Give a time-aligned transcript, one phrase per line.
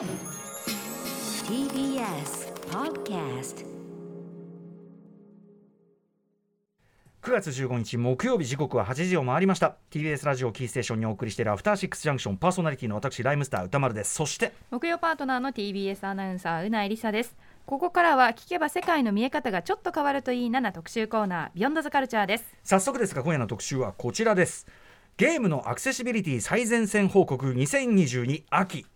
[0.00, 0.06] TBS
[2.70, 3.66] Podcast
[7.22, 9.76] 9月15日木曜日時刻は8時を回りました。
[9.90, 14.14] TBS ラジオキーステーションにお送りしているアフターシックスジャンクションパーソナリティの私ライムスター歌丸です。
[14.14, 17.36] そして木曜パートナーの TBS アナウンサーうないりさです。
[17.66, 22.44] ここからは聞けば世界の見え方がちょっと変わるといいなな特集コーナービヨンドザカルチャーです。
[22.64, 24.66] 早速ですが今夜の特集はこちらです。
[25.18, 28.86] ゲームのアクセシビリティ最前線報告2022秋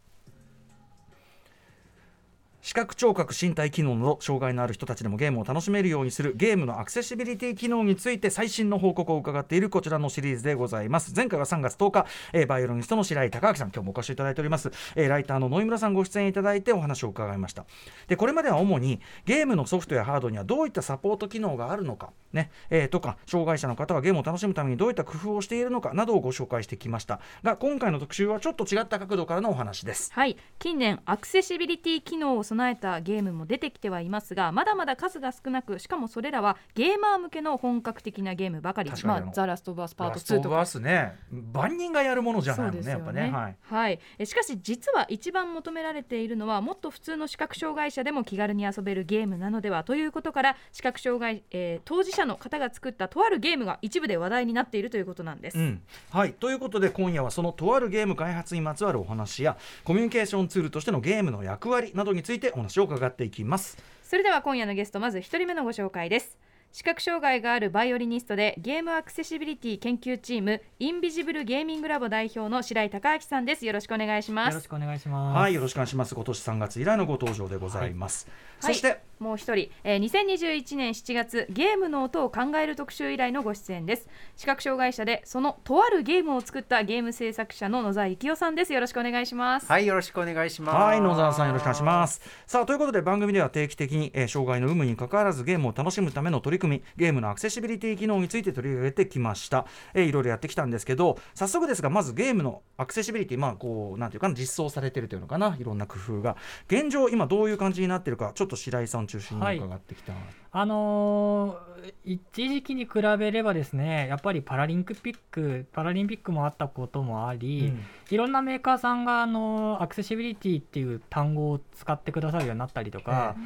[2.65, 11.13] 視覚聴覚身体機能の障害のある人たちでもゲームを楽しめるようにするゲームのアクセシビリティ機能について最新の報告を伺っているこちらのシリーズでございます。
[11.15, 17.67] 前回は3月10日、えバイオリニストの白井孝明さん今日もお越しいただいております、えライターの野井村さんご出演いただいてお話を伺いました。
[18.09, 27.21] でこれまでは主にゲームのソフトやハードにはどういったサポート機能があるのかね、えーとか障害者の方はゲームを楽しむためにどういった工夫をしているのかなどをご紹介してきました。
[27.43, 30.11] が今回の特集はちょっと違った角度からのお話です。
[30.15, 30.39] はい。
[30.59, 38.91] 近年アクセシビリティ機能を備えたゲームも出てきてはいますがまだまだ数が少なくしかもそれらはゲーマー向けの本格的なゲームばかり。
[39.05, 41.17] まあ、ザ・ラスト・オブ・アスパートラスト・オ2とかスね。
[41.31, 43.31] 万人がやるものじゃないもんねそうですよやっぱね。
[43.31, 43.57] はい。
[43.63, 55.59] はい、えしかし実は一番求められているのはもっと普通の視覚障害者でも気軽に遊べるゲームなのではということから視覚障害、えー当事者の方が作ったとあるゲームが一部で話題になっているということなんです。
[55.59, 56.33] うん、はい。
[56.33, 63.77] ということで今夜はそのとあるゲーム開発にまつわるお話やコミュニケーションツールとしてのゲームの役割などについてお話を伺っていきます。
[64.03, 66.39] それでは今夜のゲストまず一人目のご紹介です。
[66.75, 73.65] 視覚障害があるバイオリニストでゲームアクセシビリティ研究チームインビジブルゲーミングラボ代表の白井孝明さんです。
[73.65, 74.55] よろしくお願いします。
[74.55, 75.39] よろしくお願いします。
[75.39, 76.17] はいよろしくお願いします。
[76.17, 78.27] 今年3月以来のご登場でございます、
[78.61, 78.75] はい。
[78.75, 84.07] そして、もう一人、えー、2021年7月ゲームの音を考える特集以来のご出演です。
[84.37, 88.75] 視覚障害者でそのとあるゲームを作ったゲーム制作者の野沢幸雄さんです。
[88.75, 89.67] よろしくお願いします。
[89.67, 90.77] はい、よろしくお願いします。
[90.77, 92.21] はい野沢さんよろしくお願いします。
[92.47, 99.65] さあということで番組では定期的に、えー障害の有無に関わらずゲームを楽しむための取り組みゲームのアクセシビリティ機能について取り上げてきました、
[99.95, 106.37] えーいろいろやってきたんですけど早速ですがまずゲームのアクセシビリティまあこうなんていうかな実装されてるというのかないろんな工夫が。
[106.67, 110.13] 現状今どういう感じになってるかちょっと白井さん中心にはい伺ってきた、
[110.51, 117.75] あのー一時期に比べればですね、やっぱりパラリンピック、パラリンピックもあったこともあり、
[118.11, 123.37] いろんなメーカーさんが、あのーアクセシビリティっていう単語を使ってくださるようになったりとか、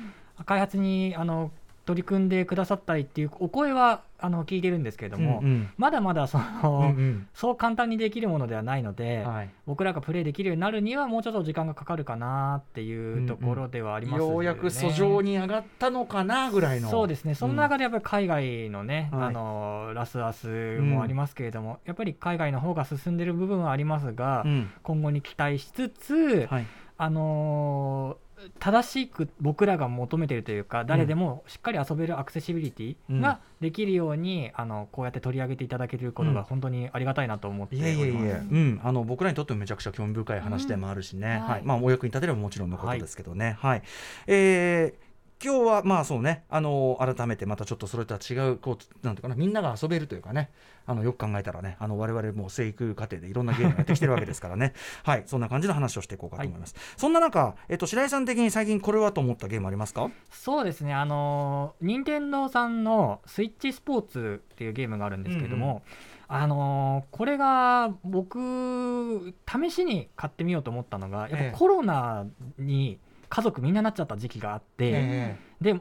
[0.46, 1.50] 開発にあの
[1.88, 5.70] 取り組んでくださったりっていうお声はあの聞いてるんですけれども、うんうん。
[5.78, 7.26] まだまだその、うんうん。
[7.32, 9.50] そう簡単にできるものではないので、はい。
[9.66, 14.32] 僕らがプレイできるようになるにはもうちょっと時間がかかるかなっていうところではありますよね。
[14.32, 16.90] ようやく訴状に上がったのかなぐらいの。
[16.90, 19.28] そうですね、その中でやっぱり海外のね、はい。
[19.28, 24.70] あのラスアスもありますけれども、やっぱり海外の方が進んでる部分はありますが、うん。
[24.82, 26.66] 今後に期待しつつ、はい。
[26.98, 28.27] あのー
[28.58, 36.34] 正しく僕らが求めているというか、誰でもしっかり遊べるアクセシビリティができるように、あのこうやって取り上げていただけることうん。
[36.34, 38.26] が本当にありがたいなと思っておいえいえいります。
[38.26, 41.44] え、うん、あの僕らにとってもめちゃくちゃ興味深い話でもあるしね、うん。
[41.44, 41.50] はい。
[41.50, 43.82] はいまあ、お役に立てればもちろんのことですけどね、はい。
[44.26, 45.07] えー
[45.42, 48.72] 今日はまあそうね、あの改めてまたちょっとそれとは違うこ
[49.02, 50.50] うなんていうかなみんなが遊べるというかね。
[50.90, 51.76] あのよく考えたらね。
[51.80, 54.72] あの我々も生育過程でいろんなゲームをやってきてるわけですからね。
[55.04, 55.24] はい。
[55.26, 60.10] そんな感じの話をしていこうかと思います、そんな中、えっと、白井さん的に最近これはと思ったゲームありますか？
[60.30, 65.82] そうですね、あのー、任天堂さんのスイッチスポーツっていうゲームがあるんですけれども、
[66.26, 71.48] あのーこれが僕、試しに買ってみようと思ったのが、やええ。
[71.48, 72.24] っぱコロナ
[72.58, 75.80] に家族みんななっちゃった時期があって、で治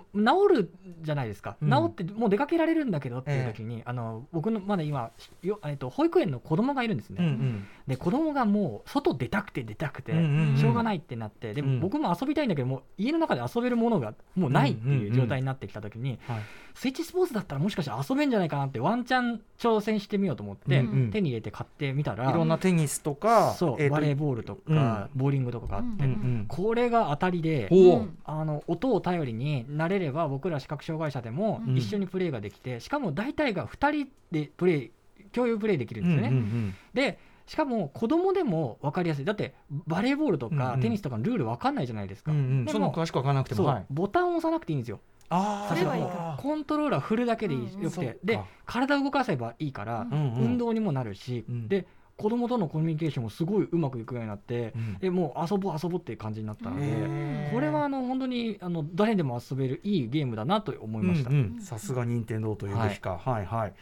[0.55, 0.71] る
[1.01, 1.69] じゃないですか、うん。
[1.69, 5.11] 治ってもう出かけられるんだけどっていう時に、あの僕のまだ今
[5.43, 7.67] よ、えっと、保育園の子供がいるんですね、えうんうん。
[7.85, 10.57] で子供がもう外出たくて出たくて、うんうんうん。
[10.57, 11.75] しょうがないってなってでうん。
[11.75, 16.39] も僕も遊びたいんだけどもう家の中で遊べるものがもうないっていう状態になってきた時に、はい。
[16.73, 21.11] スイッチスポーツだったらもしかして遊べんじゃないかなってワンチャン挑戦してみようと思って、うんうん。
[21.11, 27.69] 手に入れて買ってみたらいろんなテニスとかそう、えーとバレーボールとか、ボーリングとかがあって、うんうんこれが当たりで。
[28.25, 31.77] あの音を頼りになれれば僕ら視覚障害者でもうん。
[31.77, 34.91] 一緒にプレーができて、しかも大体が2人でプレー
[35.31, 36.29] 共有プレイできるんですよね。
[36.29, 39.25] うんうんでしかも子供でも分かりやすい。
[39.25, 40.59] だってバレーボールとうんうん。
[40.59, 42.43] かテニスとかのルール分かんないじゃないですか、うんうん。
[42.43, 43.85] うんでもそんな詳しくわからなくてそう、もはい。
[43.89, 44.99] ボタンを押さなくていいんですよ。
[45.29, 45.73] あー。
[45.73, 46.37] それはいいか。
[46.41, 47.83] コントローラー振るだけでいいうんうん。
[47.83, 48.13] よくてか。
[48.23, 50.43] で体を動かせばいいから、うんうんうん。
[50.43, 51.67] 運動にもなるし、うん。
[51.69, 51.87] で
[52.17, 54.97] 子供とのコミュニケーションもすごいうまくいくようになって、うん。
[54.97, 61.29] でもう遊ぼう遊ぼうっていう感じになったので、これはあの本当にあの誰でも遊べるいいゲームだなと思いました。
[61.63, 63.73] さすが任天堂というべきか、はい、はい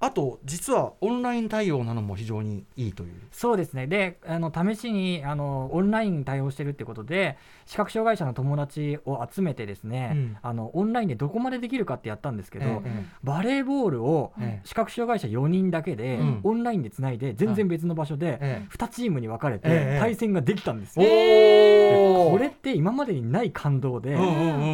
[0.00, 3.12] あと実はオンライン対応なのも非常にいいという。
[3.30, 3.86] そうですね。
[3.86, 10.36] であの試しにあのオンライン対応してるってことで視覚障害者の友達を集めてですね、うん。
[10.42, 14.66] あのオンラインでどこまでできるかってやったんですけど、ええバレーボールをええ。
[14.66, 16.40] 視覚障害者4人だけで、うん。
[16.42, 18.68] オンラインでつないで全然別の場所でええ。
[18.76, 21.08] 2チームに分かれてええ対戦ができたんですおよ。
[21.08, 24.16] ーこれって今までにない感動で、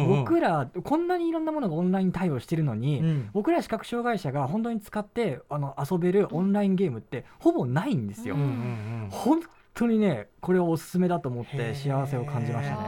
[0.07, 3.29] 僕らこんなにいろんなものがオンライン対応してるのに、うん。
[3.33, 5.10] 僕ら視覚障害者が本当に使って
[5.49, 8.35] あの遊べるオンラインゲームってほぼないんですよ。
[8.35, 8.51] うんうんう
[9.07, 9.07] ん。
[9.09, 9.41] 本
[9.73, 12.81] 当にねこれはおすすめだと思って幸せを感じましたね。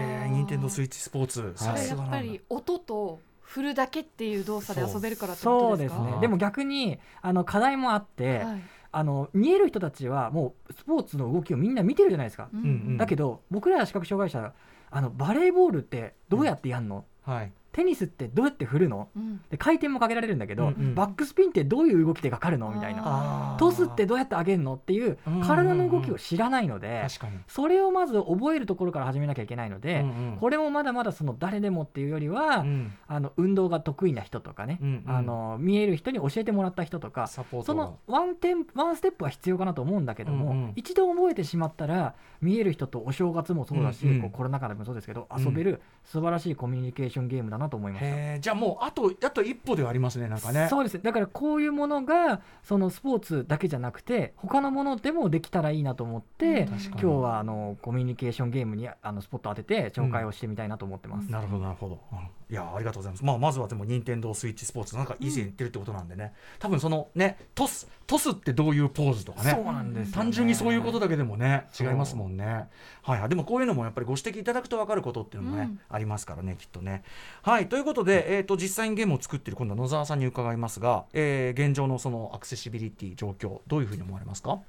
[0.00, 1.52] へえ任天堂スイッチスポーツ。
[1.56, 5.94] さはいやっぱり音と振るだけっていう動作で遊べるからってことでか？
[5.94, 8.62] そうですすねでも逆にあの課題もあって、はい。
[8.96, 12.96] あの見える人たちはもうスポーツの動きをみんな見てるじゃないですか、ううんうん。
[12.96, 14.54] だけど僕ら視覚障害者
[14.88, 19.08] あのバレーボールってどうやってやんの、はいテニスってどうやって振るの？
[19.16, 19.40] うん。
[19.50, 20.94] で回転もかけられるんだけど、うんうん。
[20.94, 22.70] バックスピンってどういう動きでかかるの？
[22.70, 23.56] みたいな。
[23.58, 24.74] トスってどうやって上げるの？
[24.74, 25.46] っていううんうんうん。
[25.46, 27.38] 体の動きを知らないので、確かに。
[27.48, 30.36] それをまず覚えるところから始めなきゃいけないので、うんうん。
[30.38, 32.92] これもまだまだその誰でもっていうよりは、うん。
[33.08, 35.16] あの運動が得意な人とかね、うんうん。
[35.16, 40.72] あの見える人に教えてもらった人とかサポートそのワンテンワンステップは必要かなと思うんだけども、うんうん。
[40.76, 44.20] 一度覚えてしまったら見える人とお正月もそうだし、うんうん。
[44.22, 48.06] こうコロナ禍でもそうですけど、うん遊べる素晴らしいコミュニケーションゲームだなと思いました。
[48.06, 50.68] へえじゃあもうあとあと一歩ではありますねなんかね。
[50.70, 61.30] そうですだからこういうものがそのスポーツだけじゃなくて他のものでもできたらいいなと思って、うん今日はあのコミュニケーションゲームにあのスポット当てて紹介をしてみたいなと思ってます。
[61.30, 62.18] なるほどなるほど、うん。
[62.50, 69.50] いやありがとうございます、まあ、まずはでも任天堂スイッチスポーツなんか以前言ってるってことなんでね、多分そのねトストスってどういうポーズとかね。
[69.50, 70.12] そうなんですよね。
[70.12, 72.68] 単純にそういうことだけでもね違いますもんね。
[73.02, 73.28] はいはい。
[73.28, 75.80] でもこういうのもやっぱりご指摘いただくと分かることっていうのもね、うん。
[75.88, 77.02] ありますからねきっとね。
[77.42, 84.60] はいということで、えー、と実際にゲームを作っている今度は野沢さんに伺いますが、えー現状のそのアクセシビリティ状況どういうふうに思われますか？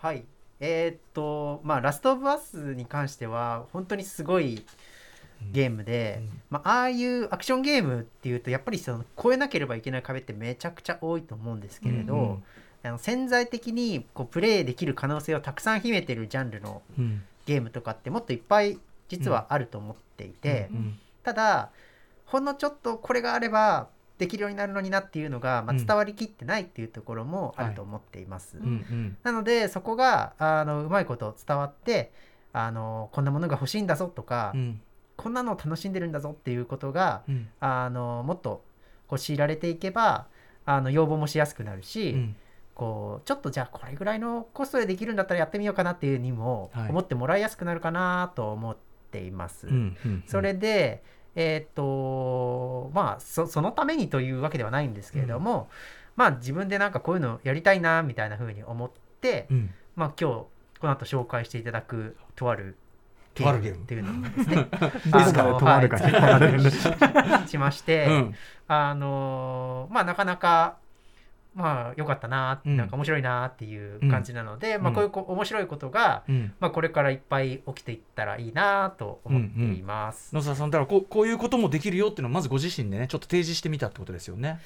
[0.00, 0.24] はい。
[0.60, 4.64] えーっと、まあ、ラストオブアスに関しては、本当にすごい
[5.52, 6.40] ゲームで、うん。
[6.50, 12.44] まあ、ああいうアクションゲームっていうと、やっぱりその越えなければいけない壁ってめちゃくちゃ多いと思うんですけれど、うんうん。
[12.82, 17.22] あの潜在的にこうプレイできる可能性をたくさん秘めてるジャンルのうん。
[17.46, 18.78] ゲームとかってもっといっぱい
[19.08, 20.98] 実はあると思っていて、うん。
[21.22, 21.70] ただ
[22.28, 23.88] ほんのちょっとこれがあれば
[24.18, 25.86] できるようになるのになっていうのが、まあ、うん。
[25.86, 28.58] 伝わりきってないっていうところもあると思っています。
[28.58, 29.16] うんうん。
[29.22, 32.12] なのでそこがあのうまいこと伝わって
[32.52, 34.80] あのこんなものが欲しいんだぞとか、うん。
[35.16, 37.48] こんなのを楽しんでるんだぞっていうことがうん。
[37.60, 38.62] あのもっと
[39.06, 40.26] こう強いられていけば
[40.66, 42.36] あの要望もしやすくなるし、うん。
[42.74, 46.90] こうちょっとじゃあこれぐらいのコストでできるんだったらやってみようかなっていうにもはい。
[46.90, 48.76] 思ってもらいやすくなるかなと思っ
[49.10, 49.68] ています。
[49.68, 50.24] うんうん。
[50.26, 51.02] それで、
[51.40, 55.68] えーっとまあそそのためにというわけではないんですけれども、
[56.16, 58.90] まあ自分でなんかこういうのやりたいなみたいな風に思っ
[59.20, 59.70] て、うん。
[59.94, 60.34] まあ今日
[60.80, 62.76] この後紹介していただくとある
[63.36, 63.84] とあるゲーム。
[63.84, 64.66] っていうのをですね。
[65.16, 67.46] ですからとあるか引っ張られるんではい。
[67.48, 68.34] しまして、うん。
[68.66, 70.78] あのーまあなかなか
[71.54, 72.76] まあ良かったな、うん。
[72.76, 74.82] なんか面白いなっていう感じなので、ん。
[74.82, 76.52] まあこういうこ面白いことが、うん。
[76.60, 80.34] まあこれからいっぱい起きていったらいいなと思っています。
[80.34, 84.60] 野沢さんだからこうこういうこともできるよっていうのをまずご自身でねちょっと提示してみたってことですよね。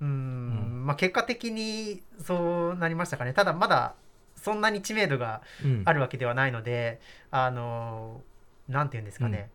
[0.00, 0.86] うーん。
[0.86, 3.32] まあ結果的にそうなりましたかね。
[3.32, 3.94] ただまだ
[4.34, 5.82] そんなに知名度がうん。
[5.84, 7.00] あるわけではないので、
[7.30, 9.50] あのーなんて言うんですかね。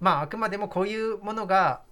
[0.00, 1.82] まああくまでもこういうものが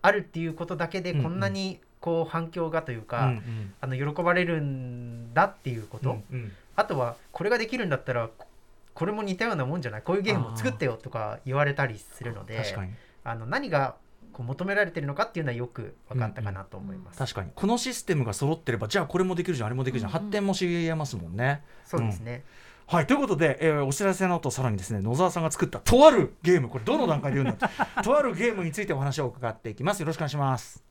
[0.00, 1.22] あるっていうことだけでうんうん。
[1.24, 3.32] こんなにこう反響がといううんか、
[3.80, 6.52] あの喜ばれるんだっていうこと、うんうん。
[6.76, 8.46] あとはこれができるんだったらこ
[8.94, 10.02] これも似たようなもんじゃない？
[10.02, 12.62] こういうゲームを作ってよとか言われたりするので
[13.24, 13.96] あの何が
[14.32, 17.18] こう求められてるのかっていうのはよく分かったかなと思います。
[17.18, 17.50] 確かに。
[17.56, 20.16] このシステムが揃ってればじゃあこれもできるじゃんあれもできるじゃん、うん。
[20.16, 21.62] うん発展もしえますもんね。
[21.84, 22.44] そうですね、
[22.86, 27.68] はいということで、えーお知らせの後さらにですね野沢さんが作ったとあるゲームこれどの段階で言うんだ
[28.04, 30.00] とあるゲームについてお話を伺っていきます。
[30.00, 30.85] よろしくお願いします。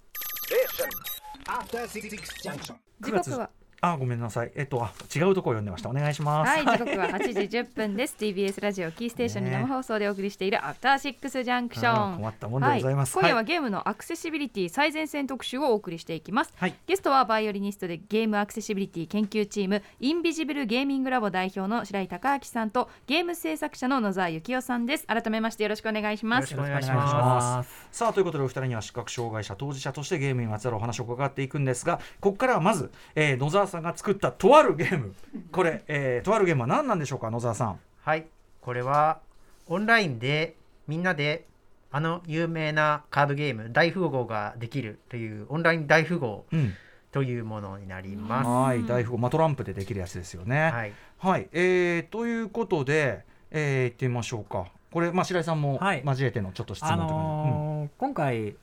[1.48, 2.10] After Six
[2.44, 2.76] Junction.
[3.02, 3.50] 時刻は
[3.94, 4.52] あごめんなさい。
[4.56, 5.90] えっとあ違うところ読んでました。
[5.90, 6.50] お願いします。
[6.50, 8.16] はい時刻は8時10分です。
[8.20, 12.18] TBS ラジオキーステーションに生放送でお送りしているアフターシックスジャンクション。
[12.18, 13.18] 困ったもんでございます。
[13.18, 25.08] はい、今夜ははいゲームのアクセシビリティ最前線特集をお送りしていきます、はいゲストはバイオリニストでゲームアクセシビリティ研究チームインビジブルゲーミングラボ代表の白井孝明さんとゲーム制作者の野沢幸雄さんです。
[25.08, 26.52] 改めましてよろしくお願いします。
[26.54, 27.88] よろしくお願いします。
[27.92, 35.14] さあということでお二人には視覚障害者当事者としてゲームにまつわるお話を伺っていくんですがここからはまず、えー野沢さんが作ったとあるゲーム。
[35.52, 37.80] これ、えーとあるゲームは何なんでしょうか野沢さん。
[38.02, 38.26] はい。
[38.62, 39.20] これは
[39.68, 40.56] オンラインで
[40.88, 41.46] みんなで
[41.92, 46.74] あの有名なカードゲーム大富豪ができるというオンライン大富豪うん。
[47.12, 48.48] というものになります。
[48.48, 49.18] はい大富豪。
[49.18, 50.70] まあトランプでできるやつですよね。
[50.70, 54.66] はい、はい、えー、ということで、えー、行ってみましょうか。
[54.92, 56.02] これ、まあ、白井さんもはい。
[56.06, 58.56] 交えてのちょっと質問あとか、のー今回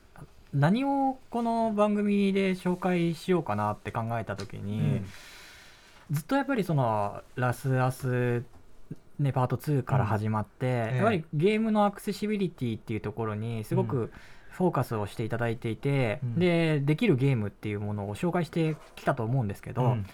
[0.53, 4.65] 何をこの番組で紹介しようかなって考えた時うん。
[4.65, 5.01] に、
[6.11, 8.43] ずっとやっぱりそのラスアス
[9.19, 10.95] ねパート2から始まって、ええ。
[10.97, 14.11] やっぱりゲームのアクセシビリティっていうところにすごく
[14.51, 16.39] フォーカスをしていただいていて、うん。
[16.39, 20.05] でできるゲームっていうものを紹介してきたと思うんですけど、うん。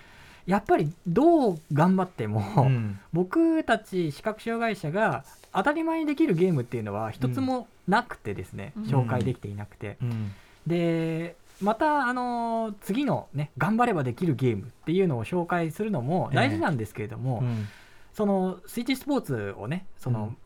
[0.45, 2.99] やっぱりどう頑張っても、うん。
[3.11, 8.83] 僕たち視覚障害者が当たり前にできるゲームっていうのは一つもなくてですね、うん。
[8.83, 10.31] 紹介できていなくて、うん。
[10.67, 17.67] でまた、あのー次のね頑張ればできるゲームっていうのを紹介するのも大事なんですけれども、うん。
[18.13, 20.37] そのスイッチスポーツをねその、うん。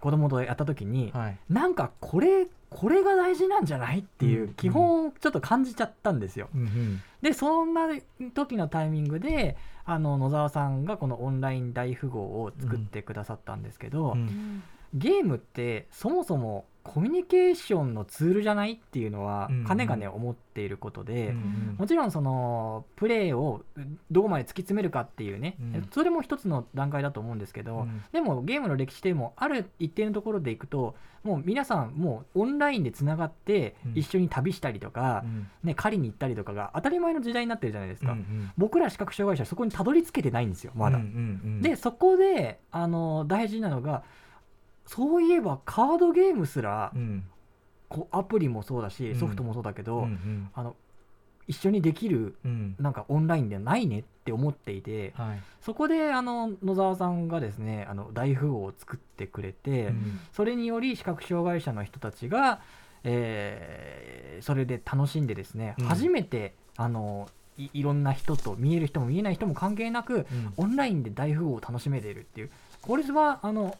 [0.00, 1.38] 子供とやった時に、はい。
[1.48, 4.54] なんかこれこれが大事なんじゃないっていううん。
[4.54, 6.48] 基本をちょっと感じちゃったんですよ。
[6.54, 7.88] うんでそんな
[8.32, 14.62] 時のタイミングであの野沢さんがこのオンライン大富豪を作ってくださったんですけど、うん。
[14.94, 19.64] ゲームってそもそもコミュニケーションのツールじゃないっていうのはうん。
[19.64, 23.62] かねがね思っていることで、うんもちろんそのプレイを
[24.10, 25.88] どこまで突き詰めるかっていうね、うん。
[25.92, 28.02] それも一つの段階だと思うんですけど、うん。
[28.12, 33.92] でもゲームの歴史でもある一定のところでいくともう皆さんもうオンラインでつながってうん。
[33.94, 35.24] 一緒に旅したりとか、
[35.62, 41.00] ね、狩りに行ったりとかが当たり前の時代になってるじゃないですか、うん僕ら視覚障害者はそこにたどり着けてないんですよまだ。
[41.60, 44.02] でそこであの大事なのが
[44.90, 47.24] そういえばカードゲームすらうん。
[47.88, 49.18] こうアプリもそうだしうん。
[49.20, 50.74] ソフトもそうだけど、うんあの
[51.48, 52.76] 一緒にできるうん。
[52.78, 55.40] なんかオンラインではないねって思っていてはい。
[55.60, 60.20] そこであの野沢さんがですねあの大富豪を作ってくれて、うん。
[60.32, 62.60] それにより視覚障害者の人たちが、
[63.04, 65.84] えーそれで楽しんでですね、うん。
[65.86, 67.28] 初めてあの
[67.58, 70.26] いいろんな人と見える人も見えない人も関係なくうん。
[70.56, 72.50] オンラインで大富豪を楽しめているっていう。
[72.80, 73.76] これはあの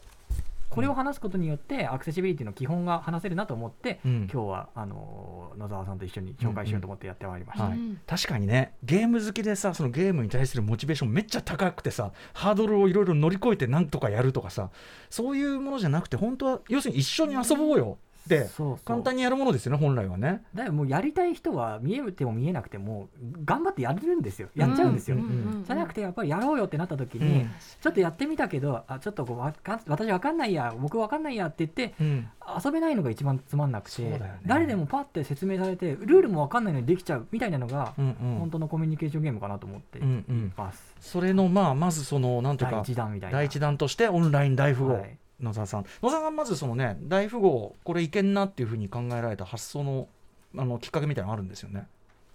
[0.71, 4.29] これを話すことによってアクセシビリティの基本が話せるなと思って、うん。
[4.31, 7.65] 今日はあの野沢さんと一緒に紹介しようと思ってやってまいりました。
[7.65, 7.99] はいうん。
[8.07, 14.69] 確かにねゲーム好きでさそのゲームに対するモチベーションめっちゃ高くてさハードルをいろいろ乗り越えてなんとかやるとかさ
[15.09, 18.49] そういうものじゃなくて本当は要するに一緒に遊ぼうよって
[18.85, 20.43] 簡単にやるものですよね本来はね。
[20.53, 23.09] だからもうやりたい人は見えても見えなくても
[23.43, 24.49] 頑張ってやれるんですよ。
[24.55, 25.25] やっちゃうんですよ、うんう
[25.59, 27.51] んじゃなくてやっぱりやろうよってなった時うに、ん。
[27.81, 32.27] ちょっとやってみたけどあちょっとこうわか私わかんないや僕わかんないやって言ってうん。
[32.63, 34.39] 遊べないのが一番つまんなくて、ね。
[34.45, 38.39] 誰でもパッて説明されてルールもわかんないのにできちゃうみたいなのが、うんうん。
[38.39, 40.53] 本当のコミュニケーションゲームかなと思っていうんうん。
[40.57, 43.37] ます、それのまあまずそのなんという第か一弾みたいな。
[43.37, 45.85] 第一弾としてオンライン大富豪、はい野沢さん。
[46.01, 50.07] 野沢さんまずそのね大富豪これいけんなっていうふうに考えられた発想の
[50.55, 51.87] あのきっかけみたいなのあるんですよね。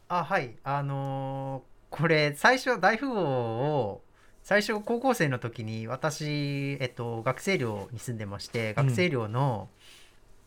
[0.09, 0.55] あはい。
[0.65, 4.03] あのーこれ最初大富豪を
[4.43, 9.69] 最初高校生の時に私、えっと、学生寮に住んでまして学生寮の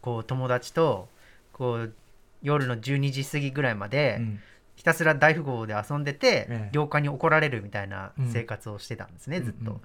[0.01, 1.07] こう友達と
[1.53, 1.93] こう
[2.41, 4.39] 夜の12時過ぎぐらいまでうん
[4.79, 6.69] ひたすら大富豪で遊んでて、ええ。
[6.71, 8.31] 寮下に怒られるみたいなうん。
[8.31, 9.59] 生活をしてたんですね、ずっと。
[9.59, 9.67] うん。
[9.67, 9.81] うん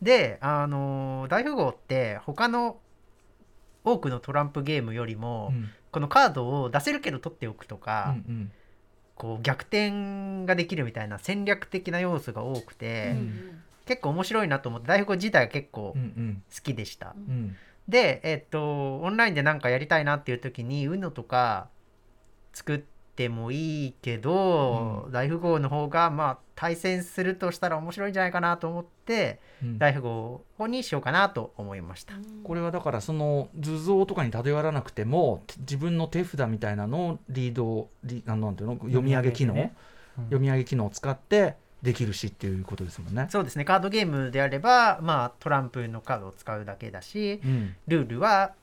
[0.00, 2.76] であのー大富豪って他の
[3.82, 5.70] 多くのトランプゲームよりも、うん。
[5.90, 8.52] このカードを出せるけど取っておくとか、うん
[9.16, 16.42] こう逆転ができるみたいな戦略的な要素が多くて、うん結構面白いなと思って大富豪自体は結構うんうん。
[16.54, 17.16] 好きでした。
[17.16, 17.56] うん。
[17.88, 21.66] でえっとオンラインでなんかやりたいなっていう時に UNO とか
[22.52, 22.95] 作って
[23.28, 29.78] もいいけど、大富豪の方がまあ対戦するとしたら面白いんじゃないかなと思ってうん。
[29.78, 32.14] 大富豪にしようかなと思いました。
[32.44, 38.74] これはだからその図像とかに頼らなくても自分の手札みたいなのをリードリあのなんていうの？
[38.76, 39.74] 読み上げ機能、読み上げてね。
[40.18, 40.24] うん。
[40.24, 43.26] 読み上げ機能を使ってできるしっていうことですもんね。
[43.30, 43.64] そうですね。
[43.64, 47.76] カードゲームであれば、まあ、トランプのカードを使うだけだしうん。
[47.86, 48.54] ルールは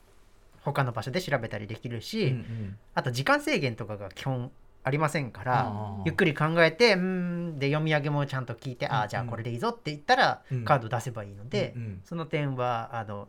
[0.64, 2.78] 他の場所で調べたりできるし、うんうん。
[2.94, 4.50] あと時間制限とかが基本
[4.82, 5.72] ありませんから
[6.04, 10.64] ゆっくり考えてうーんで読み上げもちゃんと聞いて、うんああじゃあこれでいいぞって言ったら、うん。
[10.64, 12.00] カード出せばいいので、うんうん。
[12.04, 13.28] その点はあの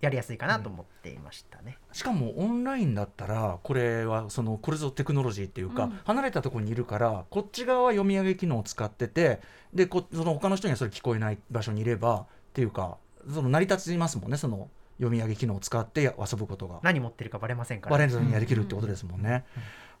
[0.00, 1.76] やりやすいかなと思っていましたね。
[1.92, 5.98] しかもオンラインだったらこれはそのこれぞテクノロジーっていうか、うん。
[6.04, 9.40] 離れたところにいるからこっち側は読み上げ機能を使ってて
[9.74, 12.96] でこその他の人にはそれ聞こえない場所にいればっていうか
[13.32, 14.68] その成り立ちますもんねその
[14.98, 16.80] 読み上げ機能を使って遊ぶことが。
[16.82, 17.96] 何持ってるかバレませんから。
[17.96, 19.44] バレずにやりきるってことですもんね。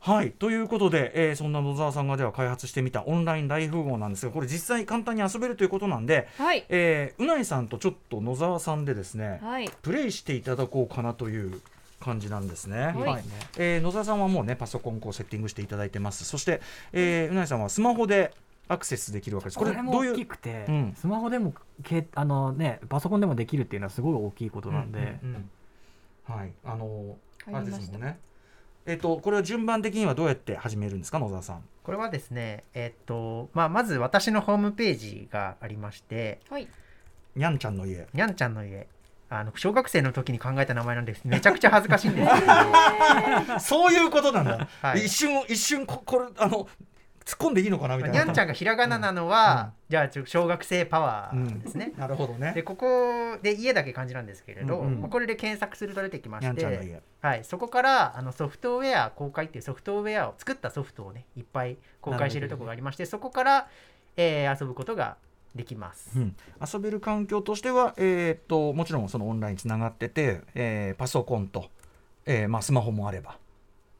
[0.00, 0.30] はい。
[0.30, 6.64] ということで、えーそんな野沢さんがでは開発してみたオンライン大富豪なんですがこれ実際簡単に遊べるということなんで、はい。
[6.68, 9.68] えーうないさんとちょっと野沢さんでですねはい。
[9.82, 11.60] プレイしていただこうかなという
[12.00, 12.78] 感じなんですね。
[12.86, 12.94] はい。
[13.16, 13.22] ね
[13.56, 16.24] えー野沢さんはもうねパソコンこうセッティングしていただいてます。
[16.24, 16.60] そして、
[16.92, 18.32] えーうなぎさんはスマホで
[18.68, 19.58] アクセスできるわけです。
[19.58, 20.94] ここれも大きくて、うん。
[20.94, 25.38] スマホでもけあの、ね、パソコンでもできるっていうのはすごい大きいことなんで、うんうんう
[26.34, 26.36] ん。
[26.36, 26.52] はい。
[26.64, 27.16] あの
[27.52, 28.18] あれですもんね。
[28.86, 31.18] えっ、とこれは順番的にはどうやって始めるんですか？
[31.18, 31.64] 野沢さん。
[31.82, 36.68] これはですね、えっと、まあ、まず私のホームページがありまして、はい。
[37.34, 38.06] にゃんちゃんの家。
[38.12, 38.86] にゃんちゃんの家、
[39.30, 41.22] あの小学生の時に考えた名前なんです。
[41.24, 45.06] めちゃくちゃ恥ずかしいんですけど、 そういうことなんだ、はい。
[45.06, 46.68] 一瞬一瞬ここれあの
[47.28, 48.24] 突っ込んでいいのかなみたいな。
[48.24, 51.92] にゃんちゃんがひらがななのは、じゃあちょ小学生パワーですね。
[51.98, 52.54] なるほどね。
[52.54, 55.00] でここで家だけ漢字なんですけれど、うんうん。
[55.02, 63.68] まあこれで検索すると出てきまして、はい、そこからあのソフトウェア公開っていうソフトウェアを作ったソフトをねいっぱい公開しているところがありましてそこから、
[64.16, 65.18] えー遊ぶことが
[65.54, 66.18] できます。
[66.18, 66.36] うん、
[66.72, 71.66] 遊べる環境としては、えーっともちろんそのオンラインつながってて、えーパソコンと、
[72.24, 73.36] えーまあ、スマホもあれば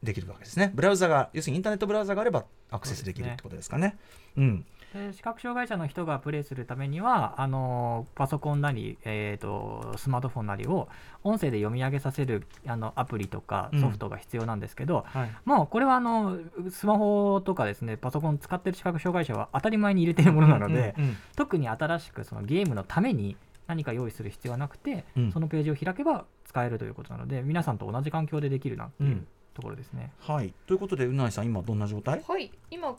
[0.01, 0.71] できるわけですね。
[0.73, 3.97] ブラウザが要するにインターネットブラウザがあればアクセスできるってことですかね。
[4.37, 4.65] うん。
[4.93, 10.87] で視覚障害者の人がプレイするためにはあのパソコンなり、えー、とスマートフォンなりを
[11.23, 13.81] 音声で読み上げさせるあのアプリとかうん。
[13.81, 15.31] ソフトが必要なんですけど、はい。
[15.43, 16.37] もうこれはあの
[16.71, 21.17] スマホとかですねパソコン使ってる視覚障害者は当たり前に入れているものなので、うんうん。
[21.35, 23.35] 特に新しくそのゲームのために
[23.67, 25.31] 何か用意する必要はなくて、うん。
[25.31, 29.27] そのページを開けば使えるということなので皆さんと同じ環境でできるなっていううん
[29.59, 30.11] ところですね。
[30.19, 30.53] はい。
[30.65, 32.23] ということでうなぎさん今どんな状態？
[32.27, 32.51] はい。
[32.71, 32.95] 今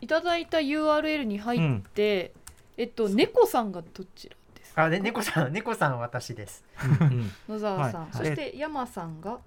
[0.00, 2.32] いただいた URL に入って、
[2.76, 4.84] えっと猫さんがどちらですか？
[4.84, 6.64] あで猫さん猫さんは私です。
[7.00, 8.10] うん野沢さん、はい。
[8.12, 9.40] そして山さんが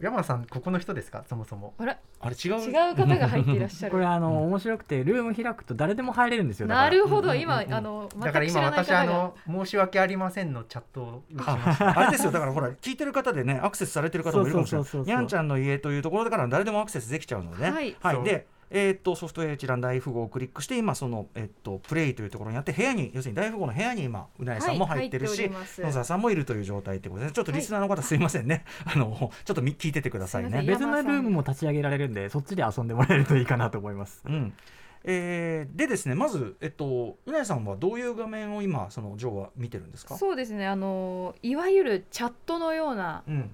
[0.00, 1.24] 山さんここの人ですか？
[1.28, 1.74] そもそも。
[1.78, 2.60] あれあれ違う？
[2.60, 3.90] 違う方が入っていらっしゃる。
[3.92, 6.86] これあの、うん面白くてルーム開くと誰でも入れるんですよだから。
[6.88, 7.40] なるほど、うんうんうん。
[7.42, 9.34] 今あのだから今全く知らない私あの
[9.64, 11.88] 申し訳ありませんのチャットを打ちました。
[11.88, 12.32] あ あれですよ。
[12.32, 15.02] だからほら聞いてる方でねアクセスされてる方もいるかもしれない。
[15.04, 17.70] にゃんちゃんの家というところだから誰でもアクセスできちゃうのでね。
[17.70, 17.96] はい。
[18.14, 18.24] そう。
[18.24, 30.62] でえーっとソフトウェア一覧大富豪をクリックして今その、えっとプレイというところにあって部屋に要するに大富豪の部屋に今うなぎさんも入ってるし、野沢さんもいるという状態ってことでちょっとリスナーの方すいませんね、あのちょっとみ聞いててくださいね。
[30.62, 34.22] 別のルームも立ち上げられるんでそっちで遊んでもらえるといいかなと思います。
[34.26, 34.54] うん。
[35.04, 40.16] えーでですねまず、えっと、うなぎさんはどういう画面を今そのジョーは見てるんですか？
[40.16, 40.66] そうですね。
[40.66, 43.50] あのいわゆるチャットのようなうん。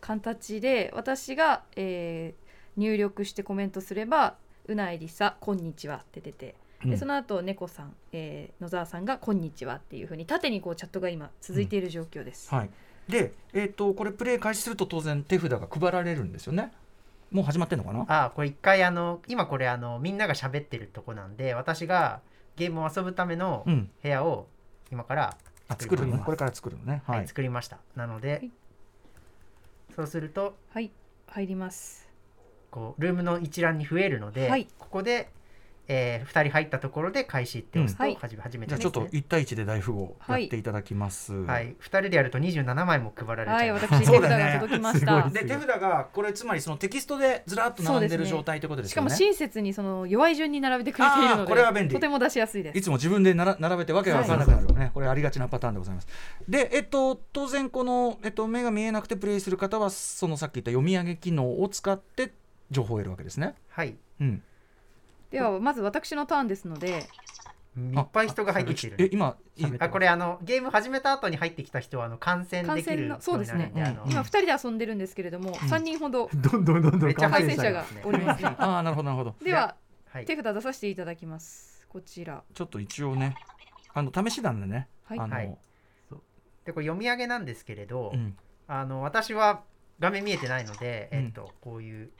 [0.00, 2.46] 形で私が、えー
[2.78, 4.34] 入力してコメントすれば
[4.68, 6.90] 「うないりさこんにちは」って出てうん。
[6.90, 12.54] でその後猫さん、えー野沢さんが「こんにちは」っていうふうに縦にこうチャットが今続いている状況です。
[12.54, 12.70] はい、
[13.08, 16.72] で、えーっとこれプレイ開始すると当然手札が配られるんですよね。
[17.30, 18.06] もう始まってんのかな？
[18.08, 22.20] あこれ一回あの今これあのみんなが喋ってるとこなんで私が
[22.56, 23.90] ゲームを遊ぶためのうん。
[24.02, 24.46] 部屋を
[24.92, 25.36] 今から
[25.68, 26.18] あ作るのます。
[26.20, 27.02] ねこれから作るのね。
[27.06, 27.78] はい、はい作りました。
[27.96, 28.50] なので、い。
[29.96, 30.92] そうするとはい
[31.26, 32.05] 入ります。
[32.70, 34.68] こうルームの一覧に増えるので、はい。
[34.78, 35.30] ここで、
[35.88, 38.10] え2人入ったところで開始って押すとうん。
[38.10, 38.18] はい。
[38.20, 45.22] 始め始めじゃあちょっと1対1で大富豪やっていただきます、はい、2人でやると27枚も配られちはいゃいます、私手札が届きました。
[45.22, 49.10] すごいで手札がこれつまりそのテキストでずらっと並んでる状態ってことですよね。
[49.10, 51.94] しかも親切にその弱い順に並べてくれているのでこれは便利。
[51.94, 52.78] とても出しやすいです。
[52.78, 52.82] い。
[52.82, 56.08] つも自分でなら並べてわけが分からなくなるよね、これありがちなパターンでございます。
[56.48, 62.32] で、えっと、当然この、えっと、目が見えなくてプレイする方はそのさっき言った読み上げ機能を使って
[62.70, 63.54] 情報を得るわけですね。
[63.68, 63.96] はい。
[64.20, 64.42] うん、
[65.30, 67.08] ではまず私のターンですので
[67.76, 68.96] いっぱい人が入ってきてる。
[68.98, 69.36] え今
[69.78, 73.72] あこれあのゲーム始めた後に入ってきた人はあの観戦できるそうですね。
[73.74, 78.56] 今2人で遊んでるんですけれども、3人ほどどんどんどんどんめっちゃ感染者がおりますね。
[78.58, 79.36] ああなるほどなるほど。
[79.44, 79.76] では
[80.10, 80.24] はい。
[80.24, 81.86] 手札出させていただきます。
[81.88, 82.42] こちら。
[82.54, 83.36] ちょっと一応ね
[83.92, 84.88] あの試しなんでね。
[85.04, 85.20] はい。
[85.20, 85.58] あのはい。
[86.64, 88.36] でこれ読み上げなんですけれど、うん。
[88.68, 89.62] あの私は
[90.00, 91.18] 画面見えてないので、うん。
[91.18, 92.10] えっとこういう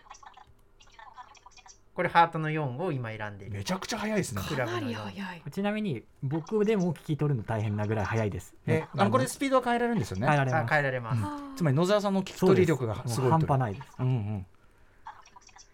[1.97, 4.43] これハートの4を今選んでいるめちゃくちゃ早いですね。
[4.47, 5.43] クラかなりブのように早い。
[5.51, 8.55] ちなみに僕でも聞き取るの大変なぐらい早いです。
[8.67, 10.27] えあのこれスピードは変えられるんですよね。
[10.27, 10.71] あ変えられます。
[10.71, 13.87] 変えられます、つまり野沢さんの聞き取り力がすごい半端ないです。
[13.99, 14.47] うんうん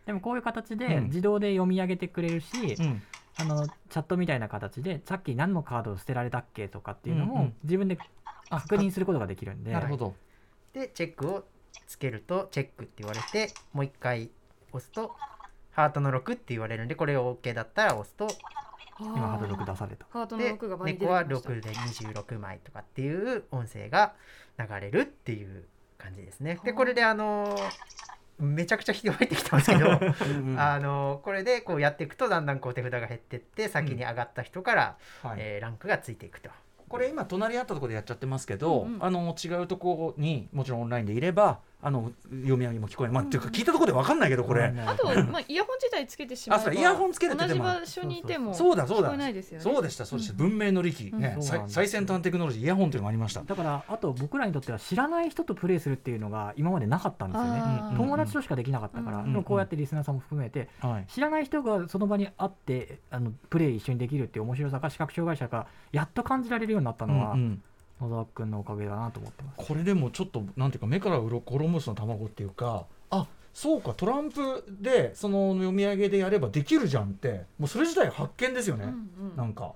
[0.06, 3.02] でもこういう形でうん自動で読み上げてくれるし、うん
[3.38, 7.98] あのチャットみたいな形でさっき何のカードを捨てられたっけとかっていうのもうんうん自分で
[8.50, 10.14] あ確認することができるんで、なるほど。
[10.72, 11.44] でチェックを
[11.88, 14.30] つけるとチェックって言われてもう一回
[14.72, 15.16] 押すと
[15.72, 18.28] ハートの6って言われるんでこれを OK だったら押すと
[19.00, 20.06] 今ハード6出された。
[20.10, 21.50] ハートので6が場に出て猫はきました。
[21.50, 24.12] 6で26枚とかっていう音声が
[24.58, 25.64] 流れるっていう
[25.98, 26.60] 感じですね。
[26.64, 27.56] でこれであの
[28.38, 30.60] めちゃくちゃ人入ってきてますけどうんうん。
[30.60, 35.38] あのこれでこうやっていくとだんだんこう手札が減ってって先に上がった人から、はい。
[35.38, 36.50] えーランクがついていくと。
[36.88, 39.04] これ今隣り合ったところでやっちゃってますけど、うんうん。
[39.04, 49.08] あの違うところにもちろんオンラインでいればあの読み上げも聞こえる、まあっていうか聞いたところで分かんないけどこれ、あと、まあ、イヤホン自体つけてしまえばあそうイヤホンつけて同じ場所にいてもそうだそうだ。
[49.08, 49.64] 聞こえないですよね。
[49.64, 51.20] そうでしたそうでした、文明の利器、うん。
[51.20, 53.42] ね最先端テクノロジーイヤホンというのがありました。
[53.42, 57.96] だからあと僕らにとっては知らない人とプレイするっていうのが今までなかったんですよね。
[57.96, 61.06] 友達としかできなかったから、こうやってリスナーさんも含めてはい。
[61.08, 67.62] 知らない人がその場に会ってあのプレイ一緒にできるっていう面白さが視覚障害者がやっと感じられるようになったのは、うんうん
[68.02, 69.66] 野沢君のおかげだなと思ってます。
[69.66, 79.36] これでもちょっとなんていうか目からうろころむすの卵っていうかあそうかトランプでその読み上げでやればできるじゃんってもうそれ自体発見ですよね、うんうん。
[79.36, 79.74] なんか